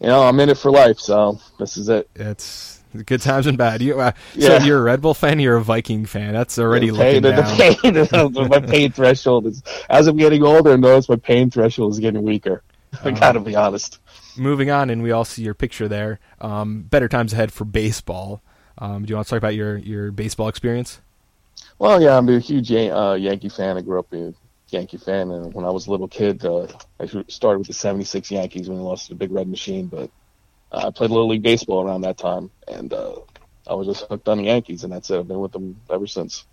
you 0.00 0.06
know, 0.06 0.22
I'm 0.22 0.38
in 0.40 0.48
it 0.48 0.56
for 0.58 0.70
life, 0.70 0.98
so 0.98 1.38
this 1.58 1.76
is 1.76 1.88
it. 1.88 2.08
It's 2.14 2.75
good 3.06 3.20
times 3.22 3.46
and 3.46 3.58
bad. 3.58 3.82
You, 3.82 4.00
uh, 4.00 4.12
Yeah. 4.34 4.58
So 4.58 4.64
you're 4.64 4.78
a 4.78 4.82
Red 4.82 5.00
Bull 5.00 5.14
fan. 5.14 5.38
You're 5.40 5.56
a 5.56 5.62
Viking 5.62 6.06
fan. 6.06 6.32
That's 6.32 6.58
already 6.58 6.90
The 6.90 6.96
pain, 6.96 7.22
looking 7.22 7.22
the, 7.22 7.30
down. 8.06 8.32
the 8.32 8.40
pain, 8.40 8.48
my 8.48 8.60
pain 8.60 8.92
threshold 8.92 9.46
is 9.46 9.62
as 9.88 10.06
I'm 10.06 10.16
getting 10.16 10.42
older. 10.42 10.72
I 10.72 10.76
notice 10.76 11.08
my 11.08 11.16
pain 11.16 11.50
threshold 11.50 11.92
is 11.92 11.98
getting 11.98 12.22
weaker. 12.22 12.62
I 13.04 13.10
gotta 13.10 13.40
be 13.40 13.56
honest. 13.56 13.98
Moving 14.36 14.70
on, 14.70 14.90
and 14.90 15.02
we 15.02 15.10
all 15.10 15.24
see 15.24 15.42
your 15.42 15.54
picture 15.54 15.88
there. 15.88 16.20
Um, 16.40 16.82
better 16.82 17.08
times 17.08 17.32
ahead 17.32 17.52
for 17.52 17.64
baseball. 17.64 18.42
Um, 18.78 19.04
do 19.04 19.10
you 19.10 19.16
want 19.16 19.26
to 19.26 19.30
talk 19.30 19.38
about 19.38 19.54
your, 19.54 19.78
your 19.78 20.12
baseball 20.12 20.48
experience? 20.48 21.00
Well, 21.78 22.00
yeah, 22.02 22.16
I'm 22.16 22.28
a 22.28 22.38
huge 22.38 22.70
Yan- 22.70 22.92
uh, 22.92 23.14
Yankee 23.14 23.48
fan. 23.48 23.76
I 23.76 23.80
grew 23.80 23.98
up 23.98 24.12
a 24.12 24.34
Yankee 24.68 24.98
fan, 24.98 25.30
and 25.30 25.52
when 25.54 25.64
I 25.64 25.70
was 25.70 25.86
a 25.86 25.90
little 25.90 26.08
kid, 26.08 26.44
uh, 26.44 26.66
I 27.00 27.06
started 27.28 27.58
with 27.58 27.68
the 27.68 27.72
'76 27.74 28.30
Yankees 28.30 28.68
when 28.68 28.78
they 28.78 28.84
lost 28.84 29.06
to 29.06 29.14
the 29.14 29.18
Big 29.18 29.30
Red 29.32 29.48
Machine. 29.48 29.86
But 29.86 30.10
I 30.76 30.90
played 30.90 31.10
little 31.10 31.28
league 31.28 31.42
baseball 31.42 31.82
around 31.82 32.02
that 32.02 32.18
time, 32.18 32.50
and 32.68 32.92
uh, 32.92 33.16
I 33.66 33.74
was 33.74 33.86
just 33.86 34.06
hooked 34.08 34.28
on 34.28 34.38
the 34.38 34.44
Yankees, 34.44 34.84
and 34.84 34.92
that's 34.92 35.10
it. 35.10 35.18
I've 35.18 35.28
been 35.28 35.40
with 35.40 35.52
them 35.52 35.80
ever 35.90 36.06
since. 36.06 36.44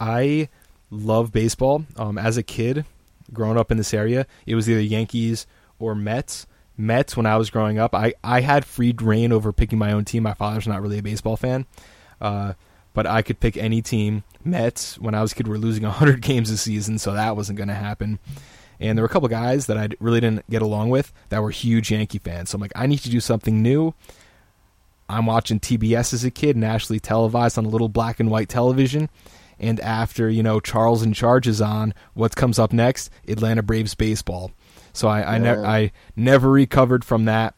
I 0.00 0.48
love 0.90 1.32
baseball. 1.32 1.84
Um, 1.96 2.18
as 2.18 2.36
a 2.36 2.42
kid, 2.42 2.84
growing 3.32 3.58
up 3.58 3.70
in 3.70 3.78
this 3.78 3.94
area, 3.94 4.26
it 4.46 4.54
was 4.54 4.68
either 4.68 4.80
Yankees 4.80 5.46
or 5.78 5.94
Mets. 5.94 6.46
Mets 6.76 7.16
when 7.16 7.26
I 7.26 7.36
was 7.36 7.50
growing 7.50 7.78
up, 7.78 7.94
I, 7.94 8.14
I 8.22 8.40
had 8.40 8.64
free 8.64 8.94
reign 9.00 9.32
over 9.32 9.52
picking 9.52 9.78
my 9.78 9.92
own 9.92 10.04
team. 10.04 10.22
My 10.22 10.34
father's 10.34 10.68
not 10.68 10.80
really 10.82 10.98
a 10.98 11.02
baseball 11.02 11.36
fan, 11.36 11.66
uh, 12.20 12.54
but 12.94 13.06
I 13.06 13.22
could 13.22 13.40
pick 13.40 13.56
any 13.56 13.82
team. 13.82 14.22
Mets 14.44 14.98
when 14.98 15.14
I 15.14 15.22
was 15.22 15.32
a 15.32 15.34
kid 15.34 15.48
were 15.48 15.58
losing 15.58 15.82
100 15.84 16.22
games 16.22 16.50
a 16.50 16.56
season, 16.56 16.98
so 16.98 17.12
that 17.12 17.36
wasn't 17.36 17.58
going 17.58 17.68
to 17.68 17.74
happen. 17.74 18.18
And 18.80 18.96
there 18.96 19.02
were 19.02 19.08
a 19.08 19.10
couple 19.10 19.28
guys 19.28 19.66
that 19.66 19.76
I 19.76 19.88
really 19.98 20.20
didn't 20.20 20.48
get 20.48 20.62
along 20.62 20.90
with 20.90 21.12
that 21.30 21.42
were 21.42 21.50
huge 21.50 21.90
Yankee 21.90 22.18
fans. 22.18 22.50
So 22.50 22.56
I'm 22.56 22.60
like, 22.60 22.72
I 22.76 22.86
need 22.86 22.98
to 23.00 23.10
do 23.10 23.20
something 23.20 23.60
new. 23.62 23.94
I'm 25.08 25.26
watching 25.26 25.58
TBS 25.58 26.12
as 26.12 26.24
a 26.24 26.30
kid, 26.30 26.56
nationally 26.56 27.00
televised 27.00 27.58
on 27.58 27.64
a 27.64 27.68
little 27.68 27.88
black 27.88 28.20
and 28.20 28.30
white 28.30 28.48
television. 28.48 29.08
And 29.58 29.80
after, 29.80 30.30
you 30.30 30.42
know, 30.42 30.60
Charles 30.60 31.02
in 31.02 31.12
Charge 31.12 31.48
is 31.48 31.60
on, 31.60 31.94
what 32.14 32.36
comes 32.36 32.58
up 32.58 32.72
next? 32.72 33.10
Atlanta 33.26 33.62
Braves 33.62 33.94
baseball. 33.94 34.52
So 34.92 35.08
I, 35.08 35.34
I, 35.34 35.38
ne- 35.38 35.64
I 35.64 35.92
never 36.14 36.50
recovered 36.50 37.04
from 37.04 37.24
that. 37.24 37.54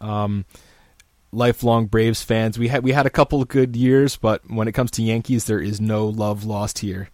Um, 0.00 0.44
lifelong 1.34 1.86
Braves 1.86 2.22
fans. 2.22 2.58
We 2.58 2.68
had 2.68 2.84
we 2.84 2.92
had 2.92 3.06
a 3.06 3.10
couple 3.10 3.42
of 3.42 3.48
good 3.48 3.76
years, 3.76 4.16
but 4.16 4.48
when 4.48 4.68
it 4.68 4.72
comes 4.72 4.90
to 4.92 5.02
Yankees, 5.02 5.46
there 5.46 5.60
is 5.60 5.80
no 5.80 6.06
love 6.06 6.44
lost 6.44 6.78
here. 6.78 7.10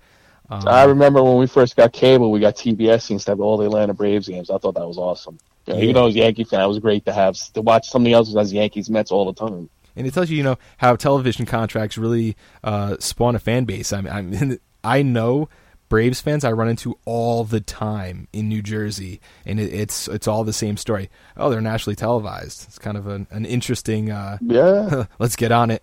Um, 0.51 0.67
I 0.67 0.85
remember 0.85 1.23
when 1.23 1.37
we 1.37 1.47
first 1.47 1.77
got 1.77 1.93
cable, 1.93 2.31
we 2.31 2.41
got 2.41 2.57
TBS 2.57 3.11
instead 3.11 3.33
of 3.33 3.41
all 3.41 3.57
the 3.57 3.67
Atlanta 3.67 3.95
Braves 3.95 4.29
games. 4.29 4.51
I 4.51 4.59
thought 4.59 4.75
that 4.75 4.87
was 4.87 4.99
awesome. 4.99 5.39
You 5.67 5.75
know, 5.75 5.79
Yeah. 5.79 5.83
Even 5.85 5.95
though 5.95 6.03
I 6.03 6.07
was 6.07 6.15
a 6.17 6.19
Yankee 6.19 6.45
fan, 6.45 6.61
it 6.61 6.67
was 6.67 6.79
great 6.81 7.05
to 7.07 7.13
have 7.13 7.37
to 7.53 7.63
watch 7.63 7.89
somebody 7.89 8.13
else 8.13 8.35
as 8.35 8.53
Yankees 8.53 8.91
Mets 8.91 9.13
all 9.13 9.27
the 9.33 9.35
time. 9.35 9.71
and 9.97 10.07
it 10.07 10.15
tells 10.15 10.29
you, 10.31 10.37
you 10.37 10.43
know, 10.43 10.59
how 10.79 10.97
television 10.97 11.47
contracts 11.47 11.97
really 11.97 12.37
uh, 12.65 12.97
spawn 12.99 13.37
a 13.37 13.39
fan 13.39 13.65
base. 13.65 13.93
I 13.93 14.01
mean, 14.01 14.13
I, 14.13 14.23
mean, 14.23 14.59
I 14.85 15.03
know 15.03 15.49
Braves 15.89 16.21
fans 16.21 16.45
I 16.45 16.53
run 16.53 16.69
into 16.69 16.97
all 17.05 17.45
the 17.45 17.61
time 17.61 18.29
in 18.33 18.49
New 18.49 18.63
Jersey, 18.63 19.21
and 19.45 19.59
it, 19.61 19.73
it's 19.73 20.07
it's 20.09 20.29
all 20.29 20.45
the 20.45 20.53
same 20.53 20.77
story. 20.77 21.11
Oh, 21.37 21.51
they're 21.51 21.61
nationally 21.61 21.97
televised. 21.97 22.65
It's 22.69 22.79
kind 22.79 22.97
of 22.97 23.09
an, 23.09 23.27
an 23.31 23.45
interesting. 23.45 24.11
Uh, 24.11 24.39
Yeah, 24.41 25.07
let's 25.19 25.35
get 25.37 25.51
on 25.53 25.71
it, 25.71 25.83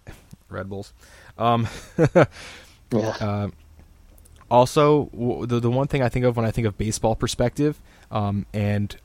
Red 0.50 0.70
Bulls. 0.70 0.94
Um, 1.38 1.68
yeah. 1.98 3.16
uh, 3.20 3.50
also, 4.50 5.06
w- 5.14 5.46
the 5.46 5.60
the 5.60 5.70
one 5.72 5.88
thing 5.88 6.02
I 6.02 6.10
think 6.10 6.26
of 6.26 6.36
when 6.38 6.46
I 6.46 6.52
think 6.52 6.68
of 6.68 6.78
baseball 6.78 7.16
perspective, 7.16 7.82
um, 8.12 8.46
and 8.54 8.96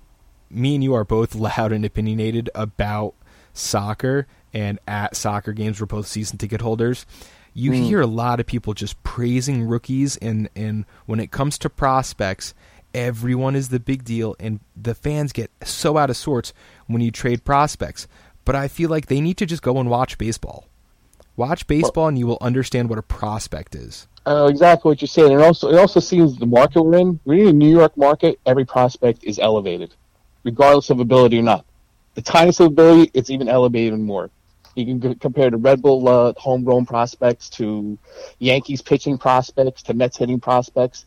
me 0.51 0.75
and 0.75 0.85
you 0.85 0.95
are 0.95 1.05
both 1.05 1.35
loud 1.59 1.73
and 1.73 1.85
opinionated 1.85 2.51
about 2.55 3.15
soccer, 3.53 4.27
and 4.53 4.79
at 4.87 5.17
soccer 5.17 5.53
games, 5.53 5.81
we're 5.81 5.87
both 5.87 6.07
season 6.07 6.39
ticket 6.39 6.61
holders. 6.61 7.07
You 7.55 7.73
Mm. 7.73 7.85
hear 7.87 8.01
a 8.01 8.07
lot 8.07 8.41
of 8.41 8.47
people 8.47 8.73
just 8.73 9.03
praising 9.03 9.65
rookies, 9.65 10.17
and 10.19 10.49
and 10.57 10.85
when 11.07 11.21
it 11.21 11.31
comes 11.31 11.59
to 11.59 11.69
prospects, 11.71 12.55
everyone 12.95 13.55
is 13.57 13.69
the 13.69 13.81
big 13.81 14.05
deal, 14.05 14.35
and 14.41 14.61
the 14.81 14.95
fans 14.95 15.33
get 15.33 15.51
so 15.65 15.99
out 15.99 16.09
of 16.11 16.17
sorts 16.17 16.53
when 16.87 17.03
you 17.03 17.11
trade 17.11 17.45
prospects. 17.45 18.07
But 18.45 18.57
I 18.57 18.69
feel 18.69 18.89
like 18.91 19.07
they 19.07 19.21
need 19.21 19.37
to 19.37 19.47
just 19.47 19.63
go 19.63 19.79
and 19.79 19.89
watch 19.91 20.19
baseball. 20.19 20.67
Watch 21.37 21.67
baseball, 21.67 22.09
and 22.09 22.19
you 22.19 22.27
will 22.27 22.39
understand 22.41 22.89
what 22.89 22.99
a 22.99 23.03
prospect 23.03 23.75
is. 23.75 24.07
I 24.27 24.35
know 24.35 24.47
exactly 24.47 24.91
what 24.91 25.01
you're 25.01 25.09
saying. 25.09 25.33
And 25.33 25.43
also, 25.43 25.69
it 25.71 25.79
also 25.79 25.99
seems 25.99 26.39
the 26.39 26.47
market 26.47 26.83
we're 26.83 26.99
in. 26.99 27.19
We're 27.25 27.43
in 27.43 27.49
a 27.49 27.53
New 27.53 27.71
York 27.71 27.97
market. 27.97 28.39
Every 28.47 28.65
prospect 28.65 29.25
is 29.25 29.39
elevated, 29.39 29.95
regardless 30.45 30.91
of 30.91 31.01
ability 31.01 31.39
or 31.39 31.43
not. 31.43 31.65
The 32.15 32.23
tiniest 32.23 32.61
of 32.61 32.67
ability, 32.67 33.11
it's 33.15 33.31
even 33.31 33.49
elevated 33.49 33.99
more. 33.99 34.31
You 34.75 34.87
can 34.87 35.15
compare 35.17 35.51
the 35.51 35.57
Red 35.57 35.83
Bull 35.83 36.09
uh, 36.09 36.33
homegrown 36.37 36.87
prospects 36.87 37.51
to 37.51 37.99
Yankees 38.39 38.81
pitching 38.81 39.19
prospects 39.19 39.83
to 39.85 39.95
Mets 39.95 40.17
hitting 40.17 40.41
prospects. 40.41 41.05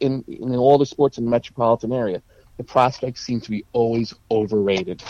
In, 0.00 0.24
in 0.28 0.54
all 0.54 0.78
the 0.78 0.86
sports 0.86 1.18
in 1.18 1.24
the 1.24 1.30
metropolitan 1.30 1.92
area, 1.92 2.22
the 2.58 2.64
prospects 2.64 3.24
seem 3.24 3.40
to 3.40 3.50
be 3.50 3.64
always 3.72 4.14
overrated. 4.30 5.02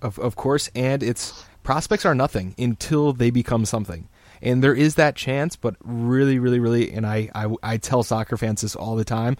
Of 0.00 0.18
of 0.18 0.36
course, 0.36 0.70
and 0.74 1.02
it's 1.02 1.44
prospects 1.62 2.06
are 2.06 2.14
nothing 2.14 2.54
until 2.58 3.12
they 3.12 3.30
become 3.30 3.66
something. 3.66 4.08
And 4.42 4.62
there 4.64 4.74
is 4.74 4.94
that 4.94 5.16
chance, 5.16 5.56
but 5.56 5.76
really, 5.84 6.38
really, 6.38 6.60
really, 6.60 6.92
and 6.92 7.06
I, 7.06 7.28
I, 7.34 7.54
I 7.62 7.76
tell 7.76 8.02
soccer 8.02 8.36
fans 8.36 8.62
this 8.62 8.74
all 8.74 8.96
the 8.96 9.04
time. 9.04 9.36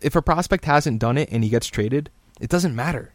If 0.00 0.14
a 0.16 0.22
prospect 0.22 0.64
hasn't 0.64 0.98
done 0.98 1.16
it 1.18 1.28
and 1.32 1.42
he 1.44 1.50
gets 1.50 1.66
traded, 1.66 2.10
it 2.40 2.50
doesn't 2.50 2.74
matter. 2.74 3.12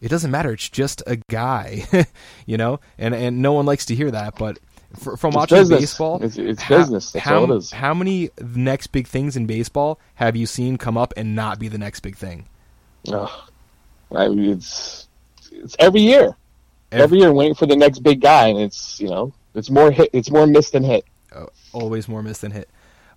It 0.00 0.08
doesn't 0.08 0.30
matter. 0.30 0.52
It's 0.52 0.68
just 0.68 1.02
a 1.06 1.16
guy, 1.28 1.84
you 2.46 2.56
know, 2.56 2.80
and 2.98 3.14
and 3.14 3.42
no 3.42 3.52
one 3.52 3.66
likes 3.66 3.86
to 3.86 3.94
hear 3.96 4.10
that. 4.12 4.36
But 4.38 4.58
fr 4.96 5.16
from 5.16 5.28
It's 5.30 5.36
watching 5.36 5.58
business. 5.58 5.80
baseball, 5.80 6.16
It's- 6.16 6.38
it's 6.38 6.62
how- 6.62 6.78
business. 6.78 7.10
That's 7.12 7.24
how, 7.24 7.40
all 7.40 7.52
it 7.52 7.56
is. 7.56 7.70
How 7.72 7.94
many 7.94 8.30
next 8.40 8.88
big 8.88 9.06
things 9.08 9.36
in 9.36 9.46
baseball 9.46 9.98
have 10.14 10.36
you 10.36 10.46
seen 10.46 10.76
come 10.78 10.96
up 10.96 11.12
and 11.16 11.34
not 11.34 11.58
be 11.58 11.66
the 11.68 11.78
next 11.78 12.00
big 12.00 12.16
thing? 12.16 12.46
Ugh. 13.12 13.28
I 14.14 14.28
mean, 14.28 14.50
it's 14.52 15.08
it's 15.52 15.74
every 15.80 16.00
year. 16.02 16.36
Ev- 16.92 17.00
every 17.00 17.18
year 17.18 17.32
waiting 17.32 17.54
for 17.56 17.66
the 17.66 17.76
next 17.76 17.98
big 17.98 18.20
guy, 18.20 18.46
and 18.48 18.58
it's 18.60 19.00
you 19.00 19.08
know 19.08 19.32
it's 19.58 19.70
more 19.70 19.90
hit, 19.90 20.10
it's 20.12 20.30
more 20.30 20.46
miss 20.46 20.70
than 20.70 20.84
hit. 20.84 21.04
uh, 21.34 21.46
always 21.72 22.08
more 22.08 22.22
miss 22.22 22.38
than 22.38 22.52
hit. 22.52 22.68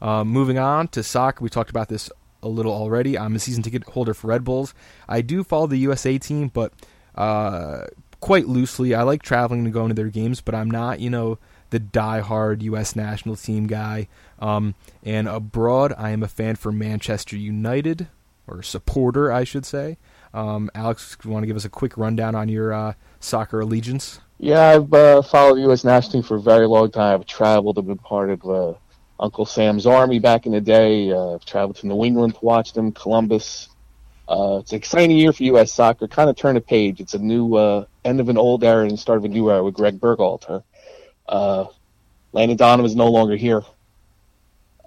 Um, 0.02 0.28
moving 0.30 0.58
on 0.58 0.88
to 0.90 1.04
soccer, 1.04 1.44
we 1.44 1.50
talked 1.50 1.70
about 1.70 1.88
this 1.88 2.10
a 2.44 2.48
little 2.48 2.74
already. 2.74 3.18
I'm 3.18 3.36
a 3.36 3.40
season 3.40 3.62
ticket 3.64 3.84
holder 3.84 4.14
for 4.14 4.28
Red 4.28 4.44
Bulls. 4.44 4.74
I 5.08 5.22
do 5.22 5.44
follow 5.44 5.68
the 5.68 5.78
USA 5.78 6.18
team, 6.18 6.48
but 6.48 6.74
uh, 7.16 7.86
quite 8.20 8.48
loosely. 8.48 8.96
I 8.96 9.04
like 9.04 9.22
traveling 9.22 9.64
and 9.64 9.74
going 9.74 9.90
to 9.90 9.94
their 9.94 10.10
games, 10.10 10.42
but 10.42 10.56
I'm 10.56 10.70
not, 10.72 11.00
you 11.00 11.10
know, 11.10 11.38
the 11.70 11.80
die-hard 11.80 12.64
U.S. 12.64 12.96
national 12.96 13.36
team 13.36 13.68
guy. 13.68 14.08
Um, 14.40 14.76
and 15.04 15.28
abroad, 15.28 15.94
I 15.98 16.10
am 16.10 16.24
a 16.24 16.28
fan 16.28 16.56
for 16.56 16.72
Manchester 16.72 17.38
United, 17.38 18.08
or 18.48 18.64
supporter, 18.64 19.32
I 19.32 19.44
should 19.44 19.66
say. 19.66 19.98
Um, 20.34 20.72
Alex, 20.74 21.16
you 21.24 21.30
want 21.30 21.44
to 21.44 21.48
give 21.48 21.56
us 21.56 21.66
a 21.66 21.70
quick 21.70 21.98
rundown 21.98 22.36
on 22.36 22.50
your 22.50 22.74
uh, 22.74 22.94
soccer 23.20 23.60
allegiance? 23.60 24.20
Yeah, 24.44 24.70
I've 24.70 24.92
uh, 24.92 25.22
followed 25.22 25.60
U.S. 25.60 25.84
national 25.84 26.14
team 26.14 26.24
for 26.24 26.38
a 26.38 26.42
very 26.42 26.66
long 26.66 26.90
time. 26.90 27.20
I've 27.20 27.28
traveled. 27.28 27.78
I've 27.78 27.86
been 27.86 28.00
part 28.00 28.32
of 28.32 28.44
uh, 28.44 28.74
Uncle 29.20 29.46
Sam's 29.46 29.86
army 29.86 30.18
back 30.18 30.48
in 30.48 30.52
the 30.52 30.60
day. 30.60 31.12
Uh, 31.12 31.36
I've 31.36 31.46
traveled 31.46 31.76
to 31.76 31.88
New 31.88 32.04
England 32.04 32.34
to 32.34 32.40
watch 32.44 32.74
them, 32.74 32.92
Columbus. 32.92 33.70
Uh, 34.28 34.58
it's 34.60 34.72
an 34.72 34.80
exciting 34.80 35.16
year 35.16 35.32
for 35.32 35.44
U.S. 35.44 35.72
soccer. 35.72 36.08
Kind 36.08 36.28
of 36.28 36.38
turn 36.38 36.58
a 36.58 36.62
page. 36.62 37.00
It's 37.00 37.14
a 37.14 37.20
new 37.20 37.54
uh, 37.54 37.86
end 38.04 38.20
of 38.20 38.30
an 38.30 38.38
old 38.40 38.64
era 38.64 38.84
and 38.88 38.98
start 38.98 39.20
of 39.20 39.26
a 39.26 39.28
new 39.28 39.52
era 39.52 39.64
with 39.64 39.76
Greg 39.76 40.00
Berhalter. 40.00 40.64
Uh, 41.30 41.66
Landon 42.32 42.58
Donovan 42.58 42.88
is 42.88 42.96
no 42.96 43.12
longer 43.12 43.36
here. 43.36 43.62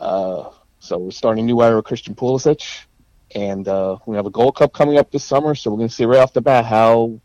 So 0.00 0.99
we're 0.99 1.12
starting 1.12 1.44
a 1.44 1.46
new 1.46 1.62
era 1.62 1.76
with 1.76 1.84
Christian 1.84 2.16
Pulisic. 2.16 2.87
And 3.37 3.66
we 4.04 4.16
have 4.16 4.26
a 4.26 4.30
Gold 4.30 4.56
Cup 4.56 4.73
coming 4.73 4.99
up 4.99 5.12
this 5.12 5.23
summer, 5.23 5.54
so 5.54 5.70
we're 5.70 5.76
going 5.76 5.90
to 5.90 5.94
see 5.94 6.06
right 6.06 6.18
off 6.18 6.32
the 6.32 6.40
bat 6.40 6.64
how 6.64 7.20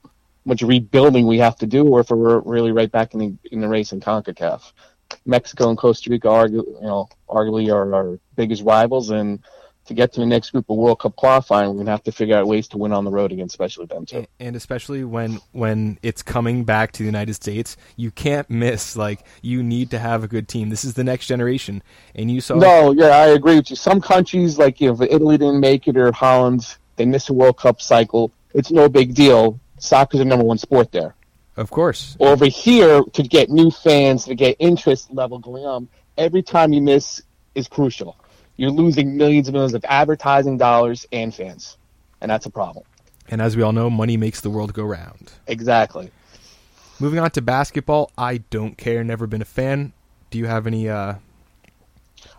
much 0.50 0.62
rebuilding 0.62 1.28
we 1.28 1.38
have 1.38 1.56
to 1.58 1.68
do, 1.68 1.88
or 1.88 2.02
if 2.02 2.10
we're 2.10 2.40
really 2.40 2.72
right 2.72 2.92
back 2.92 3.14
in 3.14 3.20
the 3.20 3.34
in 3.52 3.62
the 3.62 3.70
race 3.70 3.94
in 3.94 4.02
Concacaf. 4.02 4.74
Mexico 5.26 5.70
and 5.70 5.78
Costa 5.78 6.10
Rica, 6.10 6.28
argu- 6.28 6.68
you 6.68 6.82
know, 6.82 7.10
arguably 7.28 7.74
are 7.74 7.96
our 7.96 8.20
biggest 8.36 8.64
rivals, 8.64 9.10
and 9.10 9.40
to 9.86 9.96
get 9.96 10.14
to 10.14 10.20
the 10.20 10.26
next 10.26 10.52
group 10.52 10.70
of 10.70 10.78
World 10.78 11.00
Cup 11.00 11.16
qualifying, 11.16 11.70
we're 11.70 11.78
gonna 11.78 11.92
have 11.92 12.04
to 12.04 12.12
figure 12.12 12.38
out 12.38 12.48
ways 12.48 12.68
to 12.70 12.78
win 12.78 12.94
on 12.94 13.06
the 13.06 13.12
road 13.12 13.32
against, 13.32 13.56
especially 13.56 13.88
them 13.88 14.06
too. 14.06 14.26
And 14.40 14.56
especially 14.56 15.04
when 15.04 15.40
when 15.52 15.98
it's 16.04 16.22
coming 16.22 16.64
back 16.64 16.92
to 16.94 17.00
the 17.00 17.06
United 17.06 17.34
States, 17.34 17.76
you 17.96 18.12
can't 18.12 18.48
miss. 18.50 18.96
Like 18.96 19.26
you 19.42 19.64
need 19.64 19.90
to 19.92 20.00
have 20.00 20.24
a 20.24 20.28
good 20.28 20.48
team. 20.48 20.70
This 20.70 20.84
is 20.84 20.94
the 20.94 21.04
next 21.04 21.26
generation, 21.26 21.82
and 22.16 22.30
you 22.30 22.40
saw. 22.40 22.56
No, 22.56 22.92
yeah, 22.92 23.08
I 23.08 23.28
agree 23.28 23.56
with 23.56 23.70
you. 23.72 23.76
Some 23.76 24.00
countries, 24.00 24.58
like 24.58 24.80
you 24.80 24.88
know, 24.88 25.02
if 25.02 25.12
Italy 25.12 25.38
didn't 25.38 25.60
make 25.60 25.88
it 25.88 25.98
or 25.98 26.12
Holland, 26.12 26.76
they 26.96 27.06
missed 27.06 27.30
a 27.30 27.34
World 27.34 27.58
Cup 27.58 27.82
cycle. 27.82 28.32
It's 28.54 28.72
no 28.72 28.90
big 28.90 29.16
deal. 29.16 29.60
Soccer's 29.80 30.20
the 30.20 30.26
number 30.26 30.46
one 30.46 30.58
sport 30.58 30.92
there. 30.92 31.16
Of 31.58 31.72
course, 31.72 32.16
over 32.20 32.46
here 32.46 33.02
to 33.14 33.24
get 33.24 33.50
new 33.50 33.70
fans 33.70 34.26
to 34.26 34.36
get 34.36 34.56
interest 34.60 35.12
level 35.12 35.40
going 35.40 35.66
on 35.66 35.90
every 36.18 36.42
time 36.42 36.72
you 36.74 36.82
miss 36.82 37.22
is 37.56 37.68
crucial 37.68 38.16
you're 38.60 38.70
losing 38.72 39.16
millions 39.16 39.48
and 39.48 39.54
millions 39.54 39.74
of 39.74 39.84
advertising 39.86 40.58
dollars 40.58 41.06
and 41.14 41.34
fans 41.34 41.78
and 42.20 42.30
that's 42.30 42.46
a 42.46 42.50
problem 42.50 42.84
and 43.30 43.42
as 43.42 43.56
we 43.56 43.62
all 43.64 43.72
know, 43.72 43.90
money 43.92 44.18
makes 44.18 44.42
the 44.42 44.50
world 44.50 44.74
go 44.74 44.84
round. 44.84 45.32
exactly 45.48 46.12
Moving 47.02 47.20
on 47.20 47.32
to 47.32 47.42
basketball, 47.42 48.12
I 48.18 48.40
don't 48.50 48.78
care. 48.78 49.06
Never 49.06 49.26
been 49.26 49.42
a 49.42 49.46
fan. 49.46 49.94
Do 50.32 50.38
you 50.38 50.48
have 50.48 50.68
any? 50.68 50.90
uh 50.90 51.16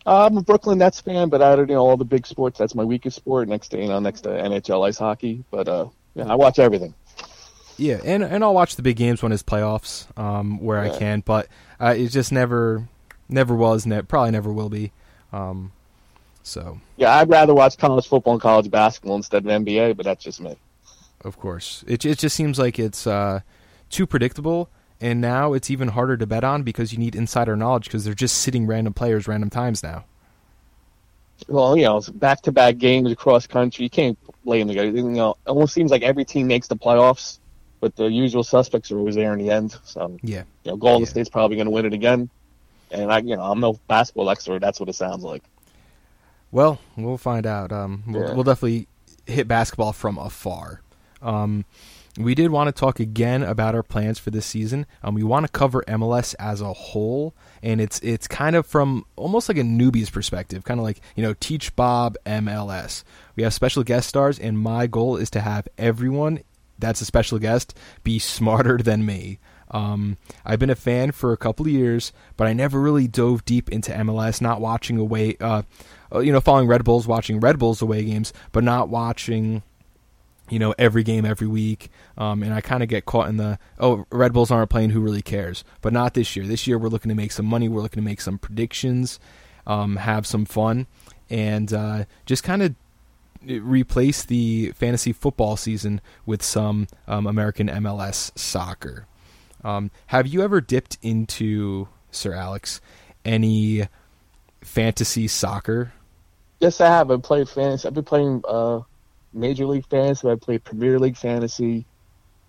i'm 0.04 0.36
a 0.36 0.42
brooklyn 0.42 0.78
nets 0.78 1.00
fan 1.00 1.30
but 1.30 1.40
i 1.40 1.56
don't 1.56 1.68
know 1.68 1.76
all 1.76 1.96
the 1.96 2.04
big 2.04 2.26
sports 2.26 2.58
that's 2.58 2.74
my 2.74 2.84
weakest 2.84 3.16
sport 3.16 3.48
next 3.48 3.68
to 3.68 3.78
you 3.80 3.88
know 3.88 3.98
next 3.98 4.22
to 4.22 4.28
nhl 4.28 4.86
ice 4.86 4.98
hockey 4.98 5.42
but 5.50 5.68
uh 5.68 5.86
yeah 6.14 6.26
i 6.26 6.34
watch 6.34 6.58
everything 6.58 6.94
Yeah, 7.80 8.00
and 8.04 8.22
and 8.22 8.44
I'll 8.44 8.54
watch 8.54 8.76
the 8.76 8.82
big 8.82 8.96
games 8.96 9.22
when 9.22 9.32
it's 9.32 9.42
playoffs, 9.42 10.06
um, 10.18 10.60
where 10.60 10.78
I 10.78 10.90
can. 10.96 11.20
But 11.20 11.48
uh, 11.80 11.94
it 11.96 12.08
just 12.08 12.30
never, 12.30 12.88
never 13.28 13.54
was, 13.54 13.86
ne- 13.86 14.02
probably 14.02 14.30
never 14.32 14.52
will 14.52 14.68
be. 14.68 14.92
Um, 15.32 15.72
so 16.42 16.80
yeah 16.96 17.16
i'd 17.16 17.28
rather 17.28 17.52
watch 17.52 17.76
college 17.76 18.08
football 18.08 18.32
and 18.32 18.40
college 18.40 18.70
basketball 18.70 19.14
instead 19.14 19.44
of 19.44 19.62
nba 19.62 19.94
but 19.94 20.06
that's 20.06 20.24
just 20.24 20.40
me 20.40 20.56
Of 21.22 21.38
course, 21.38 21.84
it 21.86 22.06
it 22.06 22.18
just 22.18 22.34
seems 22.34 22.58
like 22.58 22.78
it's 22.78 23.06
uh, 23.06 23.40
too 23.90 24.06
predictable, 24.06 24.70
and 25.02 25.20
now 25.20 25.52
it's 25.52 25.70
even 25.70 25.88
harder 25.88 26.16
to 26.16 26.26
bet 26.26 26.42
on 26.44 26.62
because 26.62 26.92
you 26.94 26.98
need 26.98 27.14
insider 27.14 27.56
knowledge 27.56 27.84
because 27.84 28.04
they're 28.04 28.14
just 28.14 28.38
sitting 28.38 28.66
random 28.66 28.94
players 28.94 29.28
random 29.28 29.50
times 29.50 29.82
now. 29.82 30.06
well, 31.48 31.76
you 31.76 31.84
know, 31.84 31.98
it's 31.98 32.08
back-to-back 32.08 32.78
games 32.78 33.12
across 33.12 33.46
country. 33.46 33.84
You 33.84 33.90
can't 33.90 34.18
blame 34.44 34.66
the 34.68 34.74
guy. 34.74 34.84
You 34.84 35.02
know, 35.02 35.32
it 35.32 35.50
almost 35.50 35.74
seems 35.74 35.90
like 35.90 36.02
every 36.02 36.24
team 36.24 36.46
makes 36.46 36.68
the 36.68 36.76
playoffs, 36.76 37.38
but 37.80 37.96
the 37.96 38.06
usual 38.06 38.44
suspects 38.44 38.90
are 38.92 38.98
always 38.98 39.14
there 39.14 39.32
in 39.32 39.38
the 39.38 39.50
end. 39.50 39.76
So, 39.84 40.16
Yeah, 40.22 40.44
you 40.64 40.72
know, 40.72 40.76
Golden 40.76 41.00
Yeah. 41.02 41.08
State's 41.08 41.28
probably 41.30 41.56
going 41.56 41.66
to 41.66 41.70
win 41.72 41.86
it 41.86 41.92
again. 41.94 42.28
And 42.90 43.10
I, 43.12 43.18
you 43.18 43.36
know, 43.36 43.42
I'm 43.42 43.60
no 43.60 43.78
basketball 43.88 44.30
expert. 44.30 44.60
That's 44.60 44.80
what 44.80 44.88
it 44.88 44.94
sounds 44.94 45.22
like. 45.24 45.42
well, 46.52 46.80
we'll 46.96 47.16
find 47.18 47.46
out. 47.46 47.70
Um, 47.72 48.02
we'll, 48.06 48.22
Yeah. 48.22 48.34
we'll 48.34 48.44
definitely 48.44 48.88
hit 49.26 49.46
basketball 49.46 49.92
from 49.92 50.18
afar. 50.18 50.80
Um, 51.22 51.64
we 52.18 52.34
did 52.34 52.50
want 52.50 52.66
to 52.66 52.72
talk 52.72 52.98
again 52.98 53.44
about 53.44 53.76
our 53.76 53.84
plans 53.84 54.18
for 54.18 54.30
this 54.32 54.44
season. 54.44 54.84
Um, 55.04 55.14
we 55.14 55.22
want 55.22 55.46
to 55.46 55.52
cover 55.52 55.84
MLS 55.86 56.34
as 56.40 56.60
a 56.60 56.72
whole, 56.72 57.34
and 57.62 57.80
it's 57.80 58.00
it's 58.00 58.26
kind 58.26 58.56
of 58.56 58.66
from 58.66 59.04
almost 59.14 59.48
like 59.48 59.58
a 59.58 59.62
newbie's 59.62 60.10
perspective, 60.10 60.64
kind 60.64 60.80
of 60.80 60.84
like 60.84 61.00
you 61.14 61.22
know, 61.22 61.34
teach 61.38 61.76
Bob 61.76 62.16
MLS. 62.26 63.04
We 63.36 63.44
have 63.44 63.54
special 63.54 63.84
guest 63.84 64.08
stars, 64.08 64.40
and 64.40 64.58
my 64.58 64.88
goal 64.88 65.16
is 65.16 65.30
to 65.30 65.40
have 65.40 65.68
everyone 65.78 66.40
that's 66.80 67.00
a 67.00 67.04
special 67.04 67.38
guest 67.38 67.76
be 68.04 68.18
smarter 68.18 68.78
than 68.78 69.04
me. 69.04 69.38
Um, 69.70 70.16
I've 70.44 70.58
been 70.58 70.70
a 70.70 70.74
fan 70.74 71.12
for 71.12 71.32
a 71.32 71.36
couple 71.36 71.66
of 71.66 71.72
years, 71.72 72.12
but 72.36 72.46
I 72.46 72.52
never 72.52 72.80
really 72.80 73.06
dove 73.06 73.44
deep 73.44 73.70
into 73.70 73.92
MLS. 73.92 74.40
Not 74.40 74.60
watching 74.60 74.98
away, 74.98 75.36
uh, 75.40 75.62
uh, 76.12 76.18
you 76.18 76.32
know, 76.32 76.40
following 76.40 76.66
Red 76.66 76.84
Bulls, 76.84 77.06
watching 77.06 77.38
Red 77.38 77.58
Bulls 77.58 77.80
away 77.80 78.04
games, 78.04 78.32
but 78.52 78.64
not 78.64 78.88
watching 78.88 79.62
you 80.48 80.58
know 80.58 80.74
every 80.78 81.04
game 81.04 81.24
every 81.24 81.46
week 81.46 81.90
um, 82.18 82.42
and 82.42 82.52
i 82.52 82.60
kind 82.60 82.82
of 82.82 82.88
get 82.88 83.04
caught 83.04 83.28
in 83.28 83.36
the 83.36 83.56
oh 83.78 84.04
red 84.10 84.32
bulls 84.32 84.50
aren't 84.50 84.68
playing 84.68 84.90
who 84.90 84.98
really 84.98 85.22
cares 85.22 85.62
but 85.80 85.92
not 85.92 86.14
this 86.14 86.34
year 86.34 86.44
this 86.44 86.66
year 86.66 86.76
we're 86.76 86.88
looking 86.88 87.08
to 87.08 87.14
make 87.14 87.30
some 87.30 87.46
money 87.46 87.68
we're 87.68 87.80
looking 87.80 88.02
to 88.02 88.04
make 88.04 88.20
some 88.20 88.36
predictions 88.36 89.20
um, 89.68 89.94
have 89.94 90.26
some 90.26 90.44
fun 90.44 90.88
and 91.28 91.72
uh, 91.72 92.04
just 92.26 92.42
kind 92.42 92.62
of 92.62 92.74
replace 93.46 94.24
the 94.24 94.72
fantasy 94.72 95.12
football 95.12 95.56
season 95.56 96.00
with 96.26 96.42
some 96.42 96.86
um, 97.08 97.26
american 97.26 97.68
mls 97.68 98.36
soccer 98.38 99.06
um, 99.62 99.90
have 100.08 100.26
you 100.26 100.42
ever 100.42 100.60
dipped 100.60 100.98
into 101.02 101.88
sir 102.10 102.34
alex 102.34 102.80
any 103.24 103.86
fantasy 104.62 105.26
soccer 105.26 105.92
Yes, 106.60 106.78
I 106.82 106.88
have. 106.88 107.10
I've 107.10 107.22
played 107.22 107.48
fantasy. 107.48 107.88
I've 107.88 107.94
been 107.94 108.04
playing 108.04 108.42
uh, 108.46 108.80
Major 109.32 109.64
League 109.64 109.86
Fantasy. 109.86 110.28
I 110.28 110.34
played 110.34 110.62
Premier 110.62 110.98
League 110.98 111.16
Fantasy. 111.16 111.86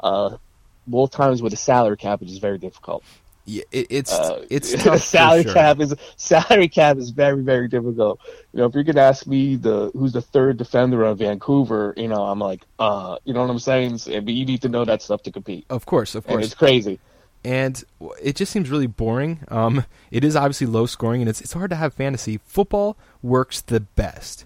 Uh, 0.02 0.38
both 0.86 1.12
times 1.12 1.42
with 1.42 1.54
a 1.54 1.58
salary 1.58 1.96
cap, 1.96 2.20
which 2.20 2.30
is 2.30 2.40
very 2.40 2.58
difficult. 2.58 3.04
Yeah, 3.46 3.64
it, 3.72 3.88
it's 3.90 4.12
Uh, 4.14 4.46
it's 4.50 4.72
tough 4.84 5.02
salary 5.02 5.44
sure. 5.44 5.54
cap 5.54 5.80
is 5.80 5.96
salary 6.18 6.68
cap 6.70 6.98
is 6.98 7.10
very 7.10 7.42
very 7.42 7.68
difficult. 7.68 8.20
You 8.54 8.60
know, 8.60 8.66
if 8.66 8.74
you're 8.76 8.84
gonna 8.84 9.02
ask 9.02 9.26
me 9.28 9.56
the 9.56 9.92
who's 9.94 10.14
the 10.14 10.22
third 10.22 10.58
defender 10.58 11.04
of 11.04 11.18
Vancouver, 11.20 11.94
you 11.98 12.08
know, 12.08 12.24
I'm 12.24 12.40
like, 12.40 12.62
uh, 12.80 13.18
you 13.26 13.34
know 13.34 13.42
what 13.42 13.50
I'm 13.50 13.60
saying? 13.60 14.00
But 14.06 14.30
you 14.34 14.46
need 14.46 14.62
to 14.62 14.70
know 14.70 14.86
that 14.86 15.02
stuff 15.02 15.24
to 15.24 15.32
compete, 15.32 15.66
Of 15.70 15.86
course, 15.86 16.14
of 16.16 16.26
and 16.26 16.34
course. 16.36 16.46
it's 16.46 16.54
crazy. 16.56 17.00
and 17.44 17.84
it 18.22 18.36
just 18.36 18.52
seems 18.52 18.70
really 18.70 18.86
boring. 18.88 19.40
Um, 19.48 19.86
it 20.12 20.24
is 20.24 20.36
obviously 20.36 20.68
low 20.68 20.86
scoring, 20.86 21.22
and 21.22 21.30
it's 21.30 21.42
it's 21.42 21.54
hard 21.54 21.72
to 21.72 21.76
have 21.76 21.94
fantasy. 21.96 22.40
Football 22.46 22.96
works 23.24 23.60
the 23.62 23.80
best. 23.80 24.46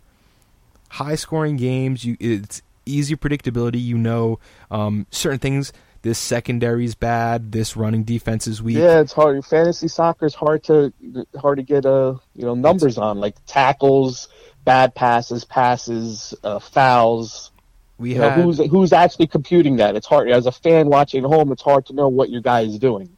High 0.91 1.15
scoring 1.15 1.57
games, 1.57 2.05
you 2.05 2.15
it's 2.21 2.61
easy 2.85 3.15
predictability. 3.17 3.83
You 3.83 3.97
know 3.97 4.39
um, 4.71 5.05
certain 5.11 5.39
things. 5.39 5.73
This 6.05 6.19
secondary's 6.19 6.93
bad. 6.93 7.51
This 7.51 7.75
running 7.75 8.03
defense 8.03 8.45
is 8.45 8.61
weak. 8.61 8.77
Yeah, 8.77 8.99
it's 8.99 9.11
hard. 9.11 9.43
Fantasy 9.43 9.87
soccer 9.87 10.27
is 10.27 10.35
hard 10.35 10.63
to 10.65 10.93
hard 11.35 11.57
to 11.57 11.63
get 11.63 11.83
uh 11.83 12.17
you 12.35 12.45
know 12.45 12.53
numbers 12.53 12.99
on 12.99 13.17
like 13.17 13.33
tackles, 13.47 14.29
bad 14.63 14.93
passes, 14.93 15.45
passes, 15.45 16.35
uh, 16.43 16.59
fouls. 16.59 17.49
we 17.97 18.13
know, 18.13 18.29
who's 18.29 18.59
who's 18.59 18.93
actually 18.93 19.25
computing 19.25 19.77
that? 19.77 19.95
It's 19.95 20.05
hard 20.05 20.29
as 20.29 20.45
a 20.45 20.51
fan 20.51 20.89
watching 20.89 21.25
at 21.25 21.27
home. 21.27 21.51
It's 21.51 21.63
hard 21.63 21.87
to 21.87 21.93
know 21.93 22.07
what 22.07 22.29
your 22.29 22.41
guy 22.41 22.61
is 22.61 22.77
doing. 22.77 23.14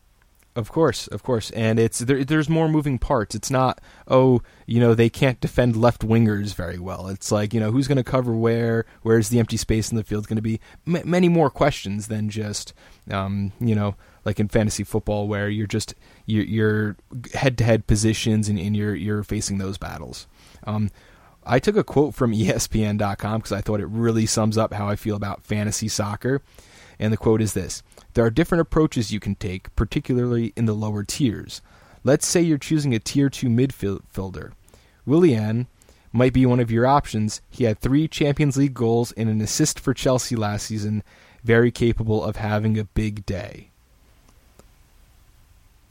Of 0.57 0.71
course, 0.71 1.05
of 1.05 1.21
course, 1.21 1.51
and 1.51 1.77
it's 1.77 1.99
there, 1.99 2.23
there's 2.23 2.49
more 2.49 2.67
moving 2.67 2.97
parts. 2.97 3.35
It's 3.35 3.51
not 3.51 3.79
oh 4.07 4.41
you 4.65 4.79
know 4.79 4.95
they 4.95 5.07
can't 5.07 5.39
defend 5.39 5.75
left 5.75 6.01
wingers 6.01 6.55
very 6.55 6.79
well. 6.79 7.09
It's 7.09 7.31
like 7.31 7.53
you 7.53 7.59
know 7.59 7.69
who's 7.69 7.87
going 7.87 7.97
to 7.97 8.03
cover 8.03 8.33
where, 8.33 8.87
where's 9.03 9.29
the 9.29 9.37
empty 9.37 9.55
space 9.57 9.91
in 9.91 9.97
the 9.97 10.03
field 10.03 10.27
going 10.27 10.37
to 10.37 10.41
be. 10.41 10.59
M- 10.87 11.07
many 11.07 11.29
more 11.29 11.51
questions 11.51 12.07
than 12.07 12.29
just 12.29 12.73
um, 13.11 13.51
you 13.61 13.75
know 13.75 13.97
like 14.25 14.39
in 14.39 14.47
fantasy 14.47 14.83
football 14.83 15.27
where 15.27 15.47
you're 15.47 15.67
just 15.67 15.93
you're, 16.25 16.43
you're 16.43 16.97
head-to-head 17.35 17.85
positions 17.85 18.49
and, 18.49 18.57
and 18.57 18.75
you're 18.75 18.95
you're 18.95 19.21
facing 19.21 19.59
those 19.59 19.77
battles. 19.77 20.25
Um, 20.63 20.89
I 21.45 21.59
took 21.59 21.77
a 21.77 21.83
quote 21.83 22.15
from 22.15 22.31
ESPN.com 22.33 23.41
because 23.41 23.51
I 23.51 23.61
thought 23.61 23.79
it 23.79 23.89
really 23.89 24.25
sums 24.25 24.57
up 24.57 24.73
how 24.73 24.89
I 24.89 24.95
feel 24.95 25.15
about 25.15 25.43
fantasy 25.43 25.87
soccer. 25.87 26.41
And 26.99 27.13
the 27.13 27.17
quote 27.17 27.43
is 27.43 27.53
this 27.53 27.83
There 28.17 28.25
are 28.25 28.31
different 28.31 28.63
approaches 28.63 29.13
you 29.13 29.19
can 29.19 29.35
take, 29.35 29.75
particularly 29.75 30.51
in 30.55 30.65
the 30.65 30.73
lower 30.73 31.03
tiers. 31.03 31.61
Let's 32.03 32.25
say 32.25 32.41
you're 32.41 32.57
choosing 32.57 32.95
a 32.95 32.99
tier 32.99 33.29
2 33.29 33.45
midfielder. 33.47 34.53
Willian 35.05 35.67
might 36.11 36.33
be 36.33 36.43
one 36.47 36.59
of 36.59 36.71
your 36.71 36.87
options. 36.87 37.41
He 37.51 37.65
had 37.65 37.77
three 37.77 38.07
Champions 38.07 38.57
League 38.57 38.73
goals 38.73 39.11
and 39.11 39.29
an 39.29 39.39
assist 39.39 39.79
for 39.79 39.93
Chelsea 39.93 40.35
last 40.35 40.65
season, 40.65 41.03
very 41.43 41.69
capable 41.69 42.23
of 42.23 42.37
having 42.37 42.79
a 42.79 42.85
big 42.85 43.23
day. 43.27 43.69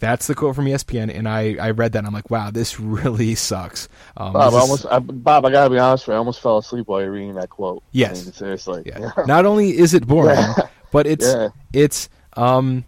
That's 0.00 0.26
the 0.26 0.34
quote 0.34 0.56
from 0.56 0.64
ESPN, 0.64 1.16
and 1.16 1.28
I, 1.28 1.54
I 1.60 1.70
read 1.70 1.92
that 1.92 1.98
and 2.00 2.08
I'm 2.08 2.12
like, 2.12 2.28
wow, 2.28 2.50
this 2.50 2.80
really 2.80 3.36
sucks. 3.36 3.88
Um, 4.16 4.32
Bob, 4.32 4.52
I 4.52 4.58
almost, 4.58 4.84
I, 4.90 4.98
Bob, 4.98 5.46
I 5.46 5.52
gotta 5.52 5.70
be 5.70 5.78
honest 5.78 6.08
with 6.08 6.14
you. 6.14 6.16
I 6.16 6.18
almost 6.18 6.40
fell 6.40 6.58
asleep 6.58 6.88
while 6.88 7.00
you're 7.00 7.12
reading 7.12 7.36
that 7.36 7.50
quote. 7.50 7.84
Yes. 7.92 8.20
I 8.20 8.24
mean, 8.24 8.32
seriously. 8.32 8.82
Yeah. 8.84 9.12
Not 9.28 9.46
only 9.46 9.78
is 9.78 9.94
it 9.94 10.08
boring, 10.08 10.36
Yeah. 10.38 10.54
but 10.90 11.06
it's 11.06 11.24
Yeah. 11.24 11.50
it's 11.72 12.08
um 12.36 12.84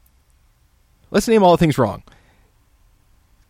let's 1.11 1.29
name 1.29 1.43
all 1.43 1.53
the 1.53 1.59
things 1.59 1.79
wrong. 1.79 2.03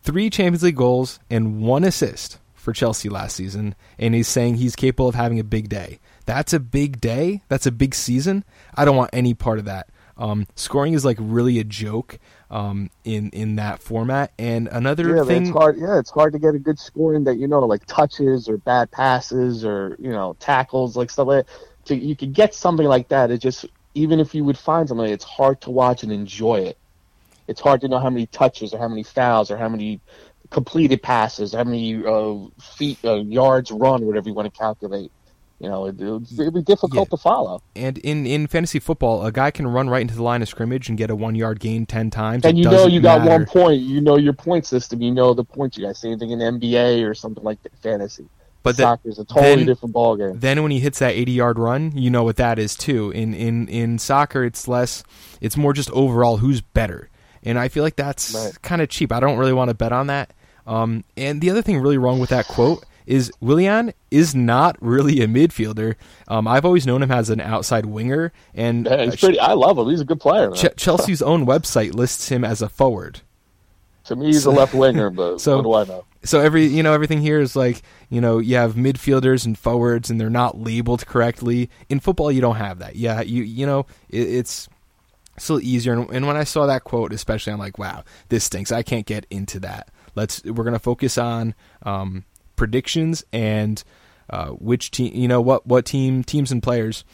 Three 0.01 0.29
Champions 0.29 0.63
League 0.63 0.75
goals 0.77 1.19
and 1.29 1.61
one 1.61 1.83
assist 1.83 2.39
for 2.55 2.73
Chelsea 2.73 3.09
last 3.09 3.35
season, 3.35 3.75
and 3.97 4.13
he's 4.13 4.27
saying 4.27 4.55
he's 4.55 4.75
capable 4.75 5.07
of 5.09 5.15
having 5.15 5.39
a 5.39 5.43
big 5.43 5.69
day. 5.69 5.99
That's 6.25 6.53
a 6.53 6.59
big 6.59 7.01
day. 7.01 7.41
That's 7.47 7.65
a 7.65 7.71
big 7.71 7.95
season. 7.95 8.43
I 8.75 8.85
don't 8.85 8.95
want 8.97 9.09
any 9.13 9.33
part 9.33 9.59
of 9.59 9.65
that. 9.65 9.89
Um, 10.17 10.47
scoring 10.55 10.93
is 10.93 11.05
like 11.05 11.17
really 11.19 11.59
a 11.59 11.63
joke 11.63 12.19
um, 12.51 12.89
in 13.03 13.29
in 13.31 13.55
that 13.55 13.81
format. 13.81 14.31
And 14.37 14.67
another 14.67 15.15
Yeah, 15.15 15.23
thing, 15.23 15.43
it's 15.43 15.49
hard. 15.49 15.77
Yeah, 15.79 15.99
it's 15.99 16.11
hard 16.11 16.33
to 16.33 16.39
get 16.39 16.55
a 16.55 16.59
good 16.59 16.79
scoring 16.79 17.23
that 17.25 17.37
you 17.37 17.47
know, 17.47 17.59
like 17.61 17.85
touches 17.85 18.49
or 18.49 18.57
bad 18.57 18.91
passes 18.91 19.65
or 19.65 19.95
you 19.99 20.09
know 20.09 20.35
tackles, 20.39 20.97
like 20.97 21.09
stuff 21.09 21.27
like. 21.27 21.45
That. 21.47 21.53
To, 21.85 21.95
you 21.95 22.15
could 22.15 22.33
get 22.33 22.53
something 22.53 22.85
like 22.85 23.07
that. 23.09 23.31
It 23.31 23.39
just 23.39 23.65
even 23.99 24.19
if 24.19 24.33
you 24.33 24.43
would 24.43 24.57
find 24.57 24.87
something, 24.87 25.05
it's 25.05 25.23
hard 25.25 25.61
to 25.61 25.69
watch 25.71 26.03
and 26.03 26.11
enjoy 26.11 26.55
it. 26.61 26.77
It's 27.47 27.61
hard 27.61 27.81
to 27.81 27.87
know 27.87 27.99
how 27.99 28.09
many 28.09 28.27
touches 28.27 28.73
or 28.73 28.79
how 28.79 28.87
many 28.87 29.03
fouls 29.03 29.51
or 29.51 29.57
how 29.57 29.69
many 29.69 29.99
completed 30.51 31.01
passes, 31.03 31.53
how 31.53 31.63
many 31.63 32.03
uh, 32.05 32.35
feet, 32.77 32.99
uh, 33.03 33.15
yards 33.15 33.71
run, 33.71 34.05
whatever 34.05 34.29
you 34.29 34.35
want 34.35 34.51
to 34.51 34.57
calculate. 34.57 35.11
You 35.59 35.67
know, 35.67 35.87
it, 35.87 35.99
it'd 35.99 36.53
be 36.53 36.61
difficult 36.61 37.09
Yeah. 37.11 37.15
to 37.15 37.17
follow. 37.17 37.61
and 37.75 37.97
in 37.97 38.25
in 38.25 38.47
fantasy 38.47 38.79
football, 38.79 39.25
a 39.25 39.31
guy 39.31 39.51
can 39.51 39.67
run 39.67 39.89
right 39.89 40.01
into 40.01 40.15
the 40.15 40.23
line 40.23 40.41
of 40.41 40.47
scrimmage 40.47 40.87
and 40.87 40.97
get 40.97 41.09
a 41.09 41.15
one 41.17 41.35
yard 41.35 41.59
gain 41.59 41.85
ten 41.85 42.09
times. 42.09 42.45
And 42.45 42.57
It 42.57 42.61
you 42.63 42.69
know 42.69 42.85
you 42.87 43.01
got 43.01 43.19
matter. 43.25 43.31
one 43.31 43.45
point. 43.45 43.81
You 43.81 43.99
know 43.99 44.15
your 44.17 44.31
point 44.31 44.65
system. 44.65 45.01
You 45.01 45.11
know 45.11 45.33
the 45.33 45.43
points 45.43 45.77
you 45.77 45.85
got. 45.85 45.97
Same 45.97 46.17
thing 46.17 46.29
in 46.31 46.39
NBA 46.39 47.05
or 47.05 47.13
something 47.13 47.43
like 47.43 47.61
that. 47.63 47.77
Fantasy. 47.83 48.29
But 48.61 48.75
soccer 48.75 49.07
is 49.09 49.17
a 49.19 49.25
totally 49.25 49.55
then- 49.55 49.65
different 49.67 49.93
ball 49.93 50.15
game. 50.17 50.37
then 50.39 50.61
when 50.63 50.71
he 50.71 50.79
hits 50.79 50.99
that 50.99 51.13
80 51.15 51.31
yard 51.31 51.57
run, 51.59 51.93
you 51.95 52.09
know 52.09 52.23
what 52.23 52.35
that 52.37 52.59
is 52.59 52.75
too. 52.75 53.11
In 53.11 53.33
in 53.33 53.67
in 53.69 53.99
soccer, 53.99 54.43
it's 54.43 54.67
less. 54.67 55.03
It's 55.41 55.55
more 55.57 55.71
just 55.73 55.89
overall 55.91 56.37
who's 56.37 56.59
better, 56.61 57.09
and 57.43 57.57
I 57.57 57.69
feel 57.69 57.83
like 57.83 57.95
that's 57.95 58.33
Right. 58.35 58.61
kind 58.61 58.81
of 58.81 58.89
cheap. 58.89 59.11
I 59.13 59.19
don't 59.21 59.37
really 59.37 59.53
want 59.53 59.69
to 59.69 59.73
bet 59.73 59.91
on 59.93 60.07
that. 60.07 60.33
Um, 60.67 61.03
and 61.17 61.39
the 61.41 61.49
other 61.49 61.61
thing 61.61 61.79
really 61.79 61.97
wrong 61.97 62.19
with 62.19 62.29
that 62.31 62.47
quote 62.47 62.83
is 63.07 63.31
Willian 63.41 63.91
is 64.11 64.35
not 64.35 64.75
really 64.81 65.21
a 65.21 65.27
midfielder. 65.27 65.95
Um, 66.27 66.47
I've 66.47 66.63
always 66.65 66.85
known 66.85 67.01
him 67.01 67.11
as 67.11 67.31
an 67.31 67.39
outside 67.41 67.85
winger, 67.87 68.31
and 68.53 68.85
Yeah, 68.85 69.05
he's 69.05 69.13
uh, 69.15 69.17
pretty. 69.17 69.39
I 69.39 69.53
love 69.53 69.79
him. 69.79 69.89
He's 69.89 70.01
a 70.01 70.05
good 70.05 70.19
player. 70.19 70.51
Ch- 70.51 70.67
Chelsea's 70.77 71.21
own 71.23 71.45
website 71.47 71.95
lists 71.95 72.29
him 72.29 72.43
as 72.45 72.61
a 72.61 72.69
forward. 72.69 73.21
to 74.03 74.15
me, 74.15 74.27
he's 74.27 74.45
a 74.45 74.51
left 74.51 74.73
winger, 74.75 75.09
but 75.09 75.39
So- 75.41 75.61
what 75.61 75.85
do 75.85 75.91
I 75.93 75.95
know? 75.95 76.03
So 76.23 76.39
every 76.39 76.65
you 76.65 76.83
know 76.83 76.93
everything 76.93 77.21
here 77.21 77.39
is 77.39 77.55
like 77.55 77.81
you 78.09 78.19
know 78.19 78.39
you 78.39 78.55
have 78.55 78.73
midfielders 78.73 79.45
and 79.45 79.57
forwards 79.57 80.09
and 80.09 80.19
they're 80.19 80.29
not 80.29 80.57
labeled 80.57 81.05
correctly. 81.05 81.69
In 81.87 81.99
football 81.99 82.31
you 82.31 82.41
don't 82.41 82.57
have 82.57 82.79
that. 82.79 82.95
Yeah 82.95 83.21
you 83.21 83.43
you 83.43 83.65
know 83.65 83.85
it, 84.09 84.27
it's 84.27 84.67
still 85.37 85.61
easier. 85.61 85.93
And, 85.93 86.09
and 86.09 86.27
when 86.27 86.35
i 86.35 86.43
saw 86.43 86.65
that 86.65 86.83
quote 86.83 87.13
especially 87.13 87.53
i'm 87.53 87.59
like 87.59 87.77
wow 87.77 88.03
this 88.29 88.43
stinks. 88.43 88.71
I 88.71 88.83
can't 88.83 89.05
get 89.05 89.25
into 89.29 89.59
that. 89.61 89.89
Let's 90.15 90.43
we're 90.43 90.63
going 90.63 90.73
to 90.73 90.79
focus 90.79 91.17
on 91.17 91.55
um, 91.83 92.25
predictions 92.55 93.23
and 93.31 93.81
uh, 94.29 94.49
which 94.49 94.91
team 94.91 95.13
you 95.13 95.27
know 95.27 95.41
what 95.41 95.65
what 95.65 95.85
team 95.85 96.23
teams 96.23 96.51
and 96.51 96.61
players. 96.61 97.05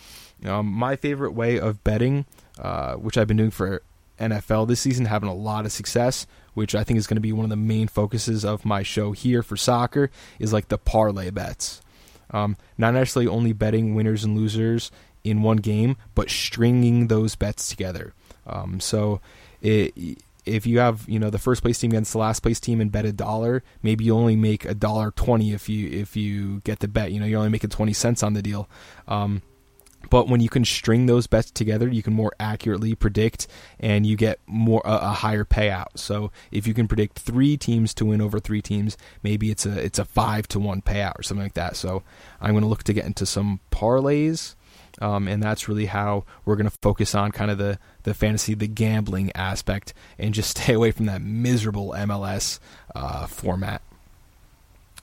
Um, 0.44 0.68
my 0.68 0.96
favorite 0.96 1.32
way 1.32 1.60
of 1.60 1.84
betting 1.84 2.26
uh, 2.60 2.96
which 2.96 3.18
i've 3.18 3.28
been 3.28 3.38
doing 3.38 3.52
for 3.52 3.82
NFL 4.20 4.68
this 4.68 4.80
season, 4.80 5.06
having 5.06 5.30
a 5.30 5.34
lot 5.34 5.65
of 5.65 5.72
success, 5.72 6.26
which 6.56 6.74
I 6.74 6.84
think 6.84 6.98
is 6.98 7.06
going 7.06 7.18
to 7.18 7.22
be 7.22 7.32
one 7.32 7.46
of 7.46 7.52
the 7.52 7.56
main 7.56 7.88
focuses 7.88 8.44
of 8.44 8.65
my 8.65 8.82
show 8.82 9.12
here 9.12 9.44
for 9.44 9.56
soccer, 9.56 10.10
is 10.39 10.52
like 10.52 10.70
the 10.70 10.80
parlay 10.80 11.30
bets. 11.30 11.82
Um, 12.32 12.58
not 12.78 12.96
necessarily 12.96 13.28
only 13.28 13.54
betting 13.54 13.94
winners 13.94 14.24
and 14.24 14.36
losers 14.36 14.91
in 15.24 15.44
one 15.44 15.58
game, 15.58 15.98
but 16.15 16.30
stringing 16.30 17.08
those 17.08 17.36
bets 17.36 17.70
together. 17.70 18.13
Um, 18.48 18.80
so 18.80 19.22
it, 19.62 19.94
if 20.46 20.65
you 20.65 20.80
have 20.80 21.08
you 21.08 21.20
know 21.20 21.30
the 21.30 21.39
first 21.39 21.62
place 21.62 21.80
team 21.80 21.91
against 21.91 22.13
the 22.13 22.20
last 22.20 22.41
place 22.41 22.60
team 22.60 22.82
and 22.82 22.91
bet 22.91 23.06
a 23.06 23.12
dollar, 23.12 23.63
maybe 23.82 24.06
you 24.06 24.15
only 24.15 24.36
make 24.36 24.65
a 24.65 24.74
dollar 24.74 25.12
twenty 25.12 25.54
if 25.54 25.68
you 25.70 25.89
if 25.89 26.15
you 26.15 26.62
get 26.62 26.80
the 26.80 26.88
bet. 26.88 27.12
You 27.12 27.20
know 27.20 27.26
you're 27.26 27.39
only 27.39 27.52
making 27.52 27.72
twenty 27.72 27.94
cents 27.94 28.24
on 28.24 28.34
the 28.34 28.41
deal. 28.41 28.70
Um, 29.08 29.41
but 30.10 30.28
when 30.28 30.41
you 30.41 30.50
can 30.50 30.65
string 30.65 31.06
those 31.06 31.28
bets 31.28 31.52
together, 31.52 31.88
you 31.88 32.04
can 32.04 32.13
more 32.13 32.34
accurately 32.39 32.96
predict, 32.96 33.48
and 33.80 34.06
you 34.06 34.15
get 34.15 34.39
more 34.48 34.82
a, 34.86 34.94
a 34.94 35.10
higher 35.10 35.46
payout. 35.46 35.98
So 35.98 36.32
if 36.52 36.68
you 36.68 36.74
can 36.74 36.88
predict 36.88 37.20
three 37.20 37.58
teams 37.58 37.94
to 37.96 38.06
win 38.06 38.22
over 38.22 38.39
three 38.39 38.62
teams, 38.62 38.98
maybe 39.24 39.52
it's 39.52 39.65
a 39.65 39.78
it's 39.84 40.00
a 40.00 40.06
five 40.06 40.48
to 40.50 40.60
one 40.60 40.82
payout 40.82 41.20
or 41.20 41.24
something 41.24 41.46
like 41.46 41.54
that. 41.54 41.76
So 41.76 42.04
I'm 42.41 42.52
going 42.52 42.63
to 42.63 42.70
look 42.70 42.84
to 42.84 42.94
get 42.94 43.06
into 43.06 43.26
some 43.26 43.60
parlays, 43.72 44.56
um, 45.02 45.28
and 45.28 45.41
that's 45.41 45.68
really 45.68 45.88
how 45.88 46.26
we're 46.46 46.56
going 46.56 46.70
to 46.70 46.78
focus 46.82 47.15
on 47.15 47.32
kind 47.32 47.52
of 47.52 47.58
the 47.58 47.80
the 48.04 48.13
fantasy, 48.13 48.54
the 48.54 48.68
gambling 48.68 49.32
aspect, 49.36 49.94
and 50.18 50.34
just 50.34 50.50
stay 50.58 50.74
away 50.74 50.91
from 50.91 51.08
that 51.08 51.22
miserable 51.22 51.94
MLS 51.98 52.60
uh, 52.94 53.28
format. 53.28 53.82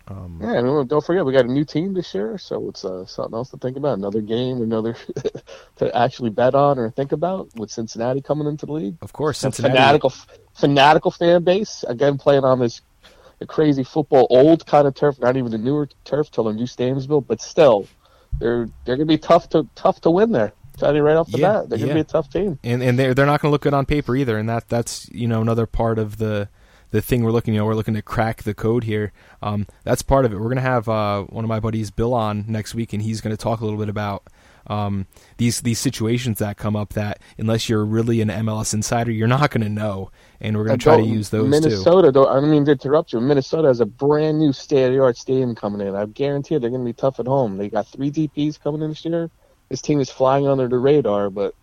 Um, 0.08 0.38
Yeah, 0.42 0.54
and 0.58 0.88
don't 0.88 1.04
forget 1.04 1.24
we 1.24 1.32
got 1.32 1.44
a 1.44 1.52
new 1.52 1.64
team 1.64 1.94
this 1.94 2.14
year, 2.14 2.36
so 2.38 2.68
it's 2.68 2.84
uh, 2.84 3.06
something 3.06 3.34
else 3.34 3.50
to 3.50 3.56
think 3.56 3.76
about. 3.76 3.98
Another 3.98 4.20
game, 4.20 4.60
another 4.62 4.96
to 5.76 5.96
actually 5.96 6.30
bet 6.30 6.54
on 6.54 6.78
or 6.78 6.90
think 6.90 7.12
about 7.12 7.48
with 7.56 7.70
Cincinnati 7.70 8.20
coming 8.20 8.46
into 8.46 8.66
the 8.66 8.72
league. 8.72 8.96
Of 9.02 9.12
course, 9.12 9.38
Cincinnati. 9.38 9.72
fanatical, 9.74 10.12
fanatical 10.54 11.10
fan 11.10 11.44
base 11.44 11.84
again 11.88 12.18
playing 12.18 12.44
on 12.44 12.58
this 12.58 12.80
crazy 13.48 13.82
football 13.84 14.26
old 14.30 14.66
kind 14.66 14.86
of 14.86 14.94
turf, 14.94 15.18
not 15.20 15.36
even 15.36 15.50
the 15.50 15.58
newer 15.58 15.88
turf 16.04 16.30
till 16.30 16.44
the 16.44 16.52
new 16.52 16.64
stadiums 16.64 17.06
built, 17.08 17.26
but 17.26 17.40
still, 17.40 17.86
they're 18.38 18.68
they're 18.84 18.96
gonna 18.96 19.06
be 19.06 19.18
tough 19.18 19.48
to 19.50 19.66
tough 19.74 20.00
to 20.02 20.10
win 20.10 20.32
there. 20.32 20.52
Tell 20.78 20.94
you 20.94 21.02
right 21.02 21.16
off 21.16 21.30
the 21.30 21.38
Yeah, 21.38 21.52
bat, 21.60 21.68
they're 21.68 21.78
yeah. 21.78 21.86
gonna 21.86 21.94
be 21.96 22.00
a 22.00 22.04
tough 22.04 22.30
team. 22.30 22.58
and 22.64 22.82
and 22.82 22.98
they're 22.98 23.14
they're 23.14 23.26
not 23.26 23.40
going 23.42 23.50
to 23.50 23.52
look 23.52 23.62
good 23.62 23.74
on 23.74 23.84
paper 23.84 24.16
either, 24.16 24.38
and 24.38 24.48
that 24.48 24.68
that's 24.68 25.08
you 25.10 25.28
know 25.28 25.40
another 25.42 25.66
part 25.66 25.98
of 25.98 26.16
the 26.18 26.48
the 26.92 27.02
thing 27.02 27.24
we're 27.24 27.32
looking. 27.32 27.54
You 27.54 27.60
know, 27.60 27.66
we're 27.66 27.74
looking 27.74 27.94
to 27.94 28.02
crack 28.02 28.44
the 28.44 28.54
code 28.54 28.84
here. 28.84 29.12
Um, 29.42 29.66
that's 29.82 30.02
part 30.02 30.24
of 30.24 30.32
it. 30.32 30.36
We're 30.36 30.44
going 30.44 30.56
to 30.56 30.62
have 30.62 30.88
uh, 30.88 31.24
one 31.24 31.44
of 31.44 31.48
my 31.48 31.58
buddies, 31.58 31.90
Bill, 31.90 32.14
on 32.14 32.44
next 32.46 32.74
week, 32.74 32.92
and 32.92 33.02
he's 33.02 33.20
going 33.20 33.36
to 33.36 33.42
talk 33.42 33.60
a 33.60 33.64
little 33.64 33.80
bit 33.80 33.88
about 33.88 34.22
um, 34.68 35.06
these 35.38 35.62
these 35.62 35.80
situations 35.80 36.38
that 36.38 36.56
come 36.56 36.76
up 36.76 36.90
that 36.90 37.18
unless 37.36 37.68
you're 37.68 37.84
really 37.84 38.20
an 38.20 38.28
MLS 38.28 38.72
insider, 38.72 39.10
you're 39.10 39.26
not 39.26 39.50
going 39.50 39.62
to 39.62 39.68
know. 39.68 40.10
And 40.40 40.56
we're 40.56 40.64
going 40.64 40.78
to 40.78 40.82
try 40.82 40.96
to 40.96 41.02
use 41.02 41.30
those 41.30 41.48
Minnesota, 41.48 42.08
too. 42.08 42.12
though, 42.12 42.26
I 42.26 42.40
don't 42.40 42.50
mean 42.50 42.64
to 42.66 42.72
interrupt 42.72 43.12
you. 43.12 43.20
Minnesota 43.20 43.68
has 43.68 43.80
a 43.80 43.86
brand 43.86 44.38
new 44.38 44.52
state 44.52 44.86
of 44.86 44.92
the 44.92 45.02
art 45.02 45.16
stadium 45.16 45.54
coming 45.54 45.86
in. 45.86 45.94
I 45.94 46.06
guarantee 46.06 46.58
they're 46.58 46.70
going 46.70 46.82
to 46.82 46.88
be 46.88 46.92
tough 46.92 47.20
at 47.20 47.26
home. 47.26 47.56
They 47.56 47.68
got 47.68 47.86
three 47.86 48.10
DPs 48.10 48.60
coming 48.60 48.82
in 48.82 48.90
this 48.90 49.04
year. 49.04 49.30
This 49.68 49.80
team 49.80 50.00
is 50.00 50.10
flying 50.10 50.46
under 50.46 50.68
the 50.68 50.78
radar, 50.78 51.30
but 51.30 51.54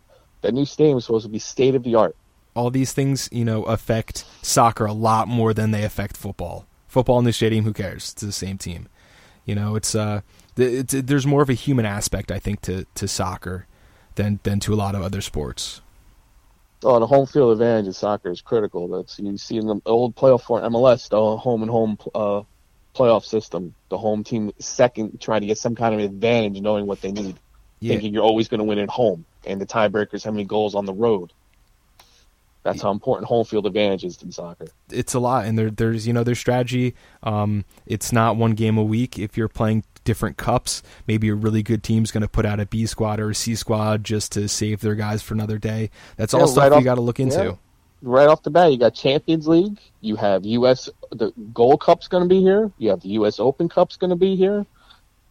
that 0.41 0.53
new 0.53 0.65
stadium 0.65 0.97
is 0.97 1.05
supposed 1.05 1.25
to 1.25 1.29
be 1.29 1.39
state 1.39 1.75
of 1.75 1.83
the 1.83 1.95
art. 1.95 2.15
All 2.59 2.69
these 2.69 2.91
things, 2.91 3.29
you 3.31 3.45
know, 3.45 3.63
affect 3.63 4.25
soccer 4.41 4.85
a 4.85 4.91
lot 4.91 5.29
more 5.29 5.53
than 5.53 5.71
they 5.71 5.83
affect 5.85 6.17
football. 6.17 6.65
Football 6.89 7.19
in 7.19 7.25
the 7.25 7.31
stadium, 7.31 7.63
who 7.63 7.71
cares? 7.71 8.11
It's 8.11 8.21
the 8.21 8.33
same 8.33 8.57
team. 8.57 8.89
You 9.45 9.55
know, 9.55 9.75
it's 9.77 9.95
uh, 9.95 10.21
it's, 10.57 10.93
there's 10.93 11.25
more 11.25 11.41
of 11.41 11.49
a 11.49 11.53
human 11.53 11.85
aspect, 11.85 12.31
I 12.31 12.39
think, 12.39 12.59
to, 12.63 12.85
to 12.95 13.07
soccer 13.07 13.65
than 14.15 14.39
than 14.43 14.59
to 14.61 14.73
a 14.73 14.75
lot 14.75 14.93
of 14.93 15.01
other 15.01 15.21
sports. 15.21 15.79
Oh, 16.83 16.99
the 16.99 17.07
home 17.07 17.27
field 17.27 17.53
advantage 17.53 17.87
in 17.87 17.93
soccer 17.93 18.29
is 18.29 18.41
critical. 18.41 18.87
That's 18.89 19.17
you 19.19 19.37
see 19.37 19.55
in 19.55 19.67
the 19.67 19.79
old 19.85 20.15
playoff 20.15 20.41
for 20.41 20.59
MLS, 20.61 21.09
the 21.09 21.37
home 21.37 21.61
and 21.61 21.71
home 21.71 21.97
uh, 22.13 22.41
playoff 22.93 23.23
system. 23.23 23.73
The 23.87 23.97
home 23.97 24.23
team 24.25 24.51
second 24.59 25.21
trying 25.21 25.41
to 25.41 25.47
get 25.47 25.57
some 25.57 25.75
kind 25.75 25.93
of 25.95 26.01
advantage, 26.01 26.61
knowing 26.61 26.87
what 26.87 26.99
they 27.01 27.11
need, 27.13 27.39
Yeah. 27.79 27.93
thinking 27.93 28.13
you're 28.13 28.23
always 28.23 28.49
going 28.49 28.59
to 28.59 28.65
win 28.65 28.79
at 28.79 28.89
home, 28.89 29.25
and 29.45 29.61
the 29.61 29.65
tiebreakers 29.65 30.25
how 30.25 30.31
many 30.31 30.43
goals 30.43 30.75
on 30.75 30.85
the 30.85 30.93
road. 30.93 31.31
That's 32.63 32.81
how 32.81 32.91
important 32.91 33.27
home 33.27 33.45
field 33.45 33.65
advantage 33.65 34.03
is 34.03 34.21
in 34.21 34.31
soccer. 34.31 34.67
it's 34.91 35.13
a 35.13 35.19
lot 35.19 35.45
and 35.45 35.57
there 35.57 35.69
there's 35.71 36.05
you 36.05 36.13
know 36.13 36.23
their 36.23 36.35
strategy 36.35 36.93
um 37.23 37.63
it's 37.85 38.11
not 38.11 38.35
one 38.35 38.51
game 38.51 38.77
a 38.77 38.83
week 38.83 39.17
if 39.17 39.37
you're 39.37 39.47
playing 39.47 39.83
different 40.03 40.37
cups 40.37 40.83
maybe 41.07 41.29
a 41.29 41.35
really 41.35 41.63
good 41.63 41.83
team's 41.83 42.11
going 42.11 42.21
to 42.21 42.27
put 42.27 42.45
out 42.45 42.59
a 42.59 42.65
B 42.65 42.85
squad 42.85 43.19
or 43.19 43.29
a 43.29 43.35
C 43.35 43.55
squad 43.55 44.03
just 44.03 44.31
to 44.33 44.47
save 44.47 44.81
their 44.81 44.95
guys 44.95 45.21
for 45.21 45.33
another 45.33 45.57
day 45.57 45.89
that's 46.17 46.33
all 46.33 46.47
stuff 46.47 46.71
right 46.71 46.79
you 46.79 46.83
got 46.83 46.95
to 46.95 47.01
look 47.01 47.19
into 47.19 47.43
yeah. 47.43 47.55
Right 48.01 48.29
off 48.29 48.43
the 48.43 48.49
bat, 48.49 48.71
you 48.71 48.77
got 48.77 48.93
Champions 48.93 49.45
League. 49.45 49.77
You 49.99 50.15
have 50.15 50.45
U.S. 50.45 50.89
The 51.11 51.33
Gold 51.53 51.81
Cup's 51.81 52.07
going 52.07 52.23
to 52.23 52.29
be 52.29 52.39
here. 52.39 52.71
You 52.77 52.91
have 52.91 53.01
the 53.01 53.09
U.S. 53.09 53.41
Open 53.41 53.67
Cup's 53.67 53.97
going 53.97 54.09
to 54.09 54.15
be 54.15 54.37
here. 54.37 54.65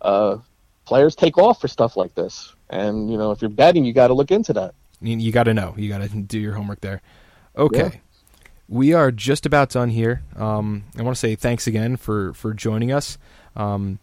Uh, 0.02 0.36
players 0.84 1.14
take 1.14 1.38
off 1.38 1.62
for 1.62 1.68
stuff 1.68 1.96
like 1.96 2.14
this, 2.14 2.54
and 2.68 3.10
you 3.10 3.16
know 3.16 3.30
if 3.30 3.40
you're 3.40 3.48
betting, 3.48 3.86
you 3.86 3.94
got 3.94 4.08
to 4.08 4.14
look 4.14 4.30
into 4.30 4.52
that. 4.52 4.74
You, 5.00 5.16
you 5.16 5.32
got 5.32 5.44
to 5.44 5.54
know 5.54 5.74
you 5.76 5.88
got 5.88 6.02
to 6.02 6.08
do 6.22 6.38
your 6.38 6.54
homework 6.54 6.80
there 6.80 7.00
okay 7.56 7.78
Yeah. 7.78 7.90
we 8.68 8.92
are 8.94 9.10
just 9.10 9.46
about 9.46 9.70
done 9.70 9.90
here 9.90 10.22
um 10.36 10.84
i 10.98 11.02
want 11.02 11.14
to 11.16 11.20
say 11.20 11.34
thanks 11.34 11.66
again 11.66 11.96
for 11.96 12.32
for 12.34 12.54
joining 12.54 12.92
us 12.92 13.18
um 13.56 13.98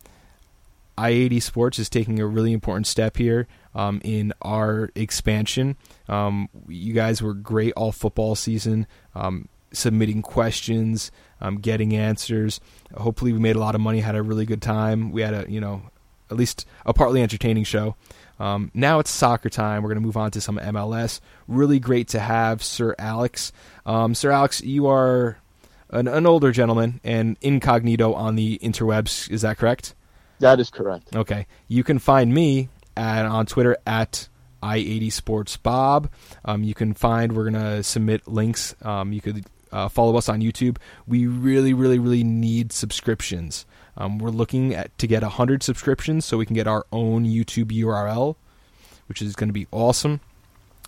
I-80 0.97 1.41
Sports 1.41 1.77
is 1.79 1.89
taking 1.89 2.21
a 2.21 2.25
really 2.25 2.53
important 2.53 2.87
step 2.87 3.17
here 3.17 3.47
um, 3.73 3.99
in 4.05 4.31
our 4.41 4.91
expansion. 4.95 5.75
Um, 6.07 6.47
you 6.69 6.93
guys 6.93 7.21
were 7.21 7.33
great 7.33 7.73
all 7.73 7.91
football 7.91 8.33
season, 8.35 8.87
um, 9.13 9.49
submitting 9.73 10.21
questions, 10.21 11.11
um, 11.41 11.57
getting 11.57 11.93
answers. 11.93 12.61
Hopefully, 12.95 13.33
we 13.33 13.39
made 13.39 13.57
a 13.57 13.59
lot 13.59 13.75
of 13.75 13.81
money, 13.81 13.99
had 13.99 14.15
a 14.15 14.23
really 14.23 14.45
good 14.45 14.61
time. 14.61 15.11
We 15.11 15.21
had 15.21 15.33
a, 15.33 15.51
you 15.51 15.59
know, 15.59 15.81
at 16.31 16.37
least 16.37 16.65
a 16.85 16.93
partly 16.93 17.21
entertaining 17.21 17.65
show. 17.65 17.97
Um, 18.39 18.71
now 18.73 18.99
it's 18.99 19.09
soccer 19.09 19.49
time. 19.49 19.83
We're 19.83 19.89
going 19.89 20.01
to 20.01 20.05
move 20.05 20.17
on 20.17 20.31
to 20.31 20.41
some 20.41 20.57
MLS. 20.57 21.21
Really 21.47 21.79
great 21.79 22.09
to 22.09 22.19
have 22.19 22.63
Sir 22.63 22.95
Alex. 22.99 23.51
Um, 23.85 24.15
Sir 24.15 24.31
Alex, 24.31 24.61
you 24.61 24.87
are 24.87 25.37
an, 25.89 26.07
an 26.07 26.25
older 26.25 26.51
gentleman 26.51 26.99
and 27.03 27.37
incognito 27.41 28.13
on 28.13 28.35
the 28.35 28.59
interwebs. 28.61 29.29
Is 29.29 29.41
that 29.41 29.57
correct? 29.57 29.95
That 30.39 30.59
is 30.59 30.69
correct. 30.69 31.15
Okay. 31.15 31.47
You 31.67 31.83
can 31.83 31.99
find 31.99 32.33
me 32.33 32.69
at, 32.97 33.25
on 33.25 33.45
Twitter 33.45 33.77
at 33.85 34.27
i80sportsbob. 34.63 36.09
Um, 36.43 36.63
you 36.63 36.73
can 36.73 36.93
find, 36.93 37.33
we're 37.33 37.49
going 37.49 37.63
to 37.63 37.83
submit 37.83 38.27
links. 38.27 38.75
Um, 38.81 39.13
you 39.13 39.21
could 39.21 39.45
uh, 39.75 39.89
follow 39.89 40.15
us 40.15 40.29
on 40.29 40.39
YouTube. 40.39 40.77
We 41.05 41.27
really, 41.27 41.73
really, 41.73 41.99
really 41.99 42.23
need 42.23 42.71
subscriptions. 42.71 43.65
Um, 43.97 44.17
we're 44.17 44.29
looking 44.29 44.73
at 44.73 44.97
to 44.99 45.05
get 45.05 45.21
100 45.21 45.63
subscriptions 45.63 46.23
so 46.25 46.37
we 46.37 46.45
can 46.45 46.55
get 46.55 46.65
our 46.65 46.85
own 46.93 47.25
YouTube 47.25 47.71
URL, 47.71 48.37
which 49.07 49.21
is 49.21 49.35
going 49.35 49.49
to 49.49 49.53
be 49.53 49.67
awesome. 49.71 50.21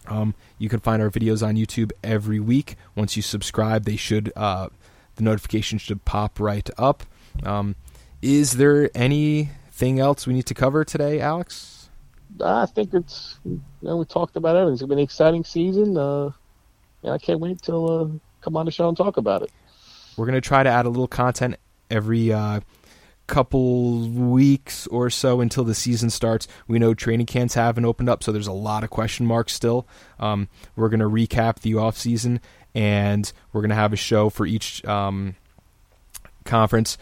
Um, 0.07 0.35
you 0.57 0.69
can 0.69 0.79
find 0.79 1.01
our 1.01 1.09
videos 1.09 1.45
on 1.45 1.55
YouTube 1.55 1.91
every 2.01 2.39
week. 2.39 2.77
Once 2.95 3.17
you 3.17 3.21
subscribe, 3.21 3.83
they 3.83 3.97
should 3.97 4.31
uh, 4.37 4.69
the 5.15 5.23
notification 5.23 5.77
should 5.79 6.05
pop 6.05 6.39
right 6.39 6.69
up. 6.77 7.03
Um, 7.43 7.75
is 8.21 8.53
there 8.53 8.89
anything 8.95 9.99
else 9.99 10.25
we 10.25 10.33
need 10.33 10.45
to 10.45 10.53
cover 10.53 10.85
today, 10.85 11.19
Alex? 11.19 11.89
I 12.41 12.65
think 12.67 12.93
it's 12.93 13.37
you 13.43 13.61
know 13.81 13.97
we 13.97 14.05
talked 14.05 14.37
about 14.37 14.55
everything. 14.55 14.73
It's 14.75 14.83
been 14.83 14.97
an 14.97 15.03
exciting 15.03 15.43
season. 15.43 15.97
Uh, 15.97 16.31
yeah, 17.01 17.11
I 17.11 17.17
can't 17.17 17.41
wait 17.41 17.61
till 17.61 17.91
uh, 17.91 18.07
come 18.47 18.55
on 18.55 18.65
the 18.65 18.71
show 18.71 18.87
and 18.87 18.95
talk 18.95 19.17
about 19.17 19.41
it. 19.41 19.51
We're 20.15 20.25
going 20.25 20.35
to 20.35 20.47
try 20.47 20.63
to 20.63 20.69
add 20.69 20.85
a 20.85 20.89
little 20.89 21.07
content 21.07 21.57
every 21.91 22.31
uh, 22.31 22.61
couple 23.27 24.07
weeks 24.07 24.87
or 24.87 25.09
so 25.09 25.41
until 25.41 25.65
the 25.65 25.75
season 25.75 26.09
starts. 26.09 26.47
We 26.65 26.79
know 26.79 26.93
training 26.93 27.25
camps 27.25 27.55
haven't 27.55 27.83
opened 27.83 28.07
up, 28.07 28.23
so 28.23 28.31
there's 28.31 28.47
a 28.47 28.53
lot 28.53 28.85
of 28.85 28.89
question 28.89 29.25
marks 29.25 29.51
still. 29.51 29.85
Um, 30.17 30.47
we're 30.77 30.87
going 30.87 31.01
to 31.01 31.09
recap 31.09 31.59
the 31.59 31.75
off 31.75 31.97
season, 31.97 32.39
and 32.73 33.31
we're 33.51 33.61
going 33.61 33.69
to 33.69 33.75
have 33.75 33.91
a 33.91 33.97
show 33.97 34.29
for 34.29 34.45
each 34.45 34.83
um, 34.85 35.35
conference. 36.45 36.97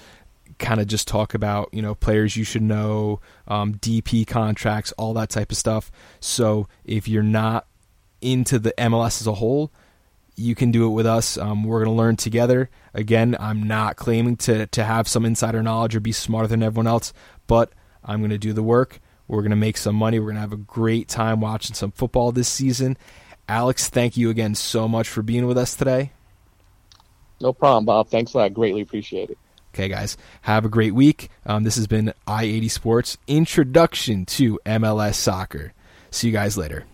Kind 0.58 0.82
of 0.82 0.88
just 0.88 1.08
talk 1.08 1.36
about 1.36 1.70
you 1.74 1.82
know 1.82 1.94
players 1.94 2.36
you 2.36 2.44
should 2.44 2.64
know, 2.64 3.20
um, 3.48 3.76
DP 3.76 4.26
contracts, 4.26 4.94
all 4.94 5.14
that 5.14 5.30
type 5.30 5.52
of 5.52 5.58
stuff. 5.58 5.92
So 6.20 6.68
if 6.86 7.08
you're 7.08 7.24
not 7.24 7.68
into 8.20 8.58
the 8.58 8.74
MLS 8.80 9.22
as 9.22 9.28
a 9.28 9.34
whole, 9.34 9.72
you 10.36 10.56
can 10.56 10.72
do 10.72 10.86
it 10.86 10.90
with 10.90 11.06
us. 11.06 11.38
Um, 11.38 11.64
we're 11.64 11.84
going 11.84 11.96
to 11.96 11.98
learn 11.98 12.16
together. 12.16 12.70
Again, 12.94 13.36
I'm 13.40 13.64
not 13.64 13.96
claiming 13.96 14.38
to, 14.38 14.68
to 14.68 14.84
have 14.84 15.08
some 15.08 15.26
insider 15.26 15.64
knowledge 15.64 15.96
or 15.96 16.00
be 16.00 16.12
smarter 16.12 16.48
than 16.48 16.64
everyone 16.64 16.88
else, 16.88 17.14
but 17.48 17.72
I'm 18.04 18.20
going 18.20 18.32
to 18.32 18.38
do 18.38 18.54
the 18.54 18.64
work. 18.64 19.00
We're 19.28 19.42
going 19.42 19.52
to 19.52 19.56
make 19.56 19.78
some 19.78 19.96
money. 19.96 20.20
We're 20.20 20.26
going 20.26 20.36
to 20.36 20.42
have 20.42 20.54
a 20.54 20.58
great 20.58 21.08
time 21.08 21.42
watching 21.42 21.74
some 21.74 21.92
football 21.92 22.32
this 22.32 22.48
season. 22.48 22.98
Alex, 23.48 23.90
thank 23.90 24.18
you 24.18 24.30
again 24.30 24.56
so 24.56 24.88
much 24.88 25.08
for 25.08 25.22
being 25.22 25.48
with 25.48 25.58
us 25.58 25.76
today. 25.76 26.12
No 27.42 27.54
problem, 27.54 27.86
Bob. 27.86 28.10
Thanks 28.10 28.34
a 28.34 28.38
lot. 28.38 28.54
Greatly 28.54 28.82
appreciate 28.82 29.30
it. 29.30 29.38
Okay, 29.74 29.90
guys, 29.90 30.16
have 30.44 30.64
a 30.64 30.70
great 30.70 30.94
week. 30.94 31.30
Um, 31.46 31.64
this 31.64 31.76
has 31.76 31.86
been 31.86 32.14
I 32.26 32.46
80 32.46 32.70
Sports 32.70 33.18
Introduction 33.28 34.26
to 34.28 34.60
MLS 34.66 35.16
Soccer. 35.16 35.74
See 36.12 36.28
you 36.28 36.34
guys 36.34 36.58
later. 36.58 36.86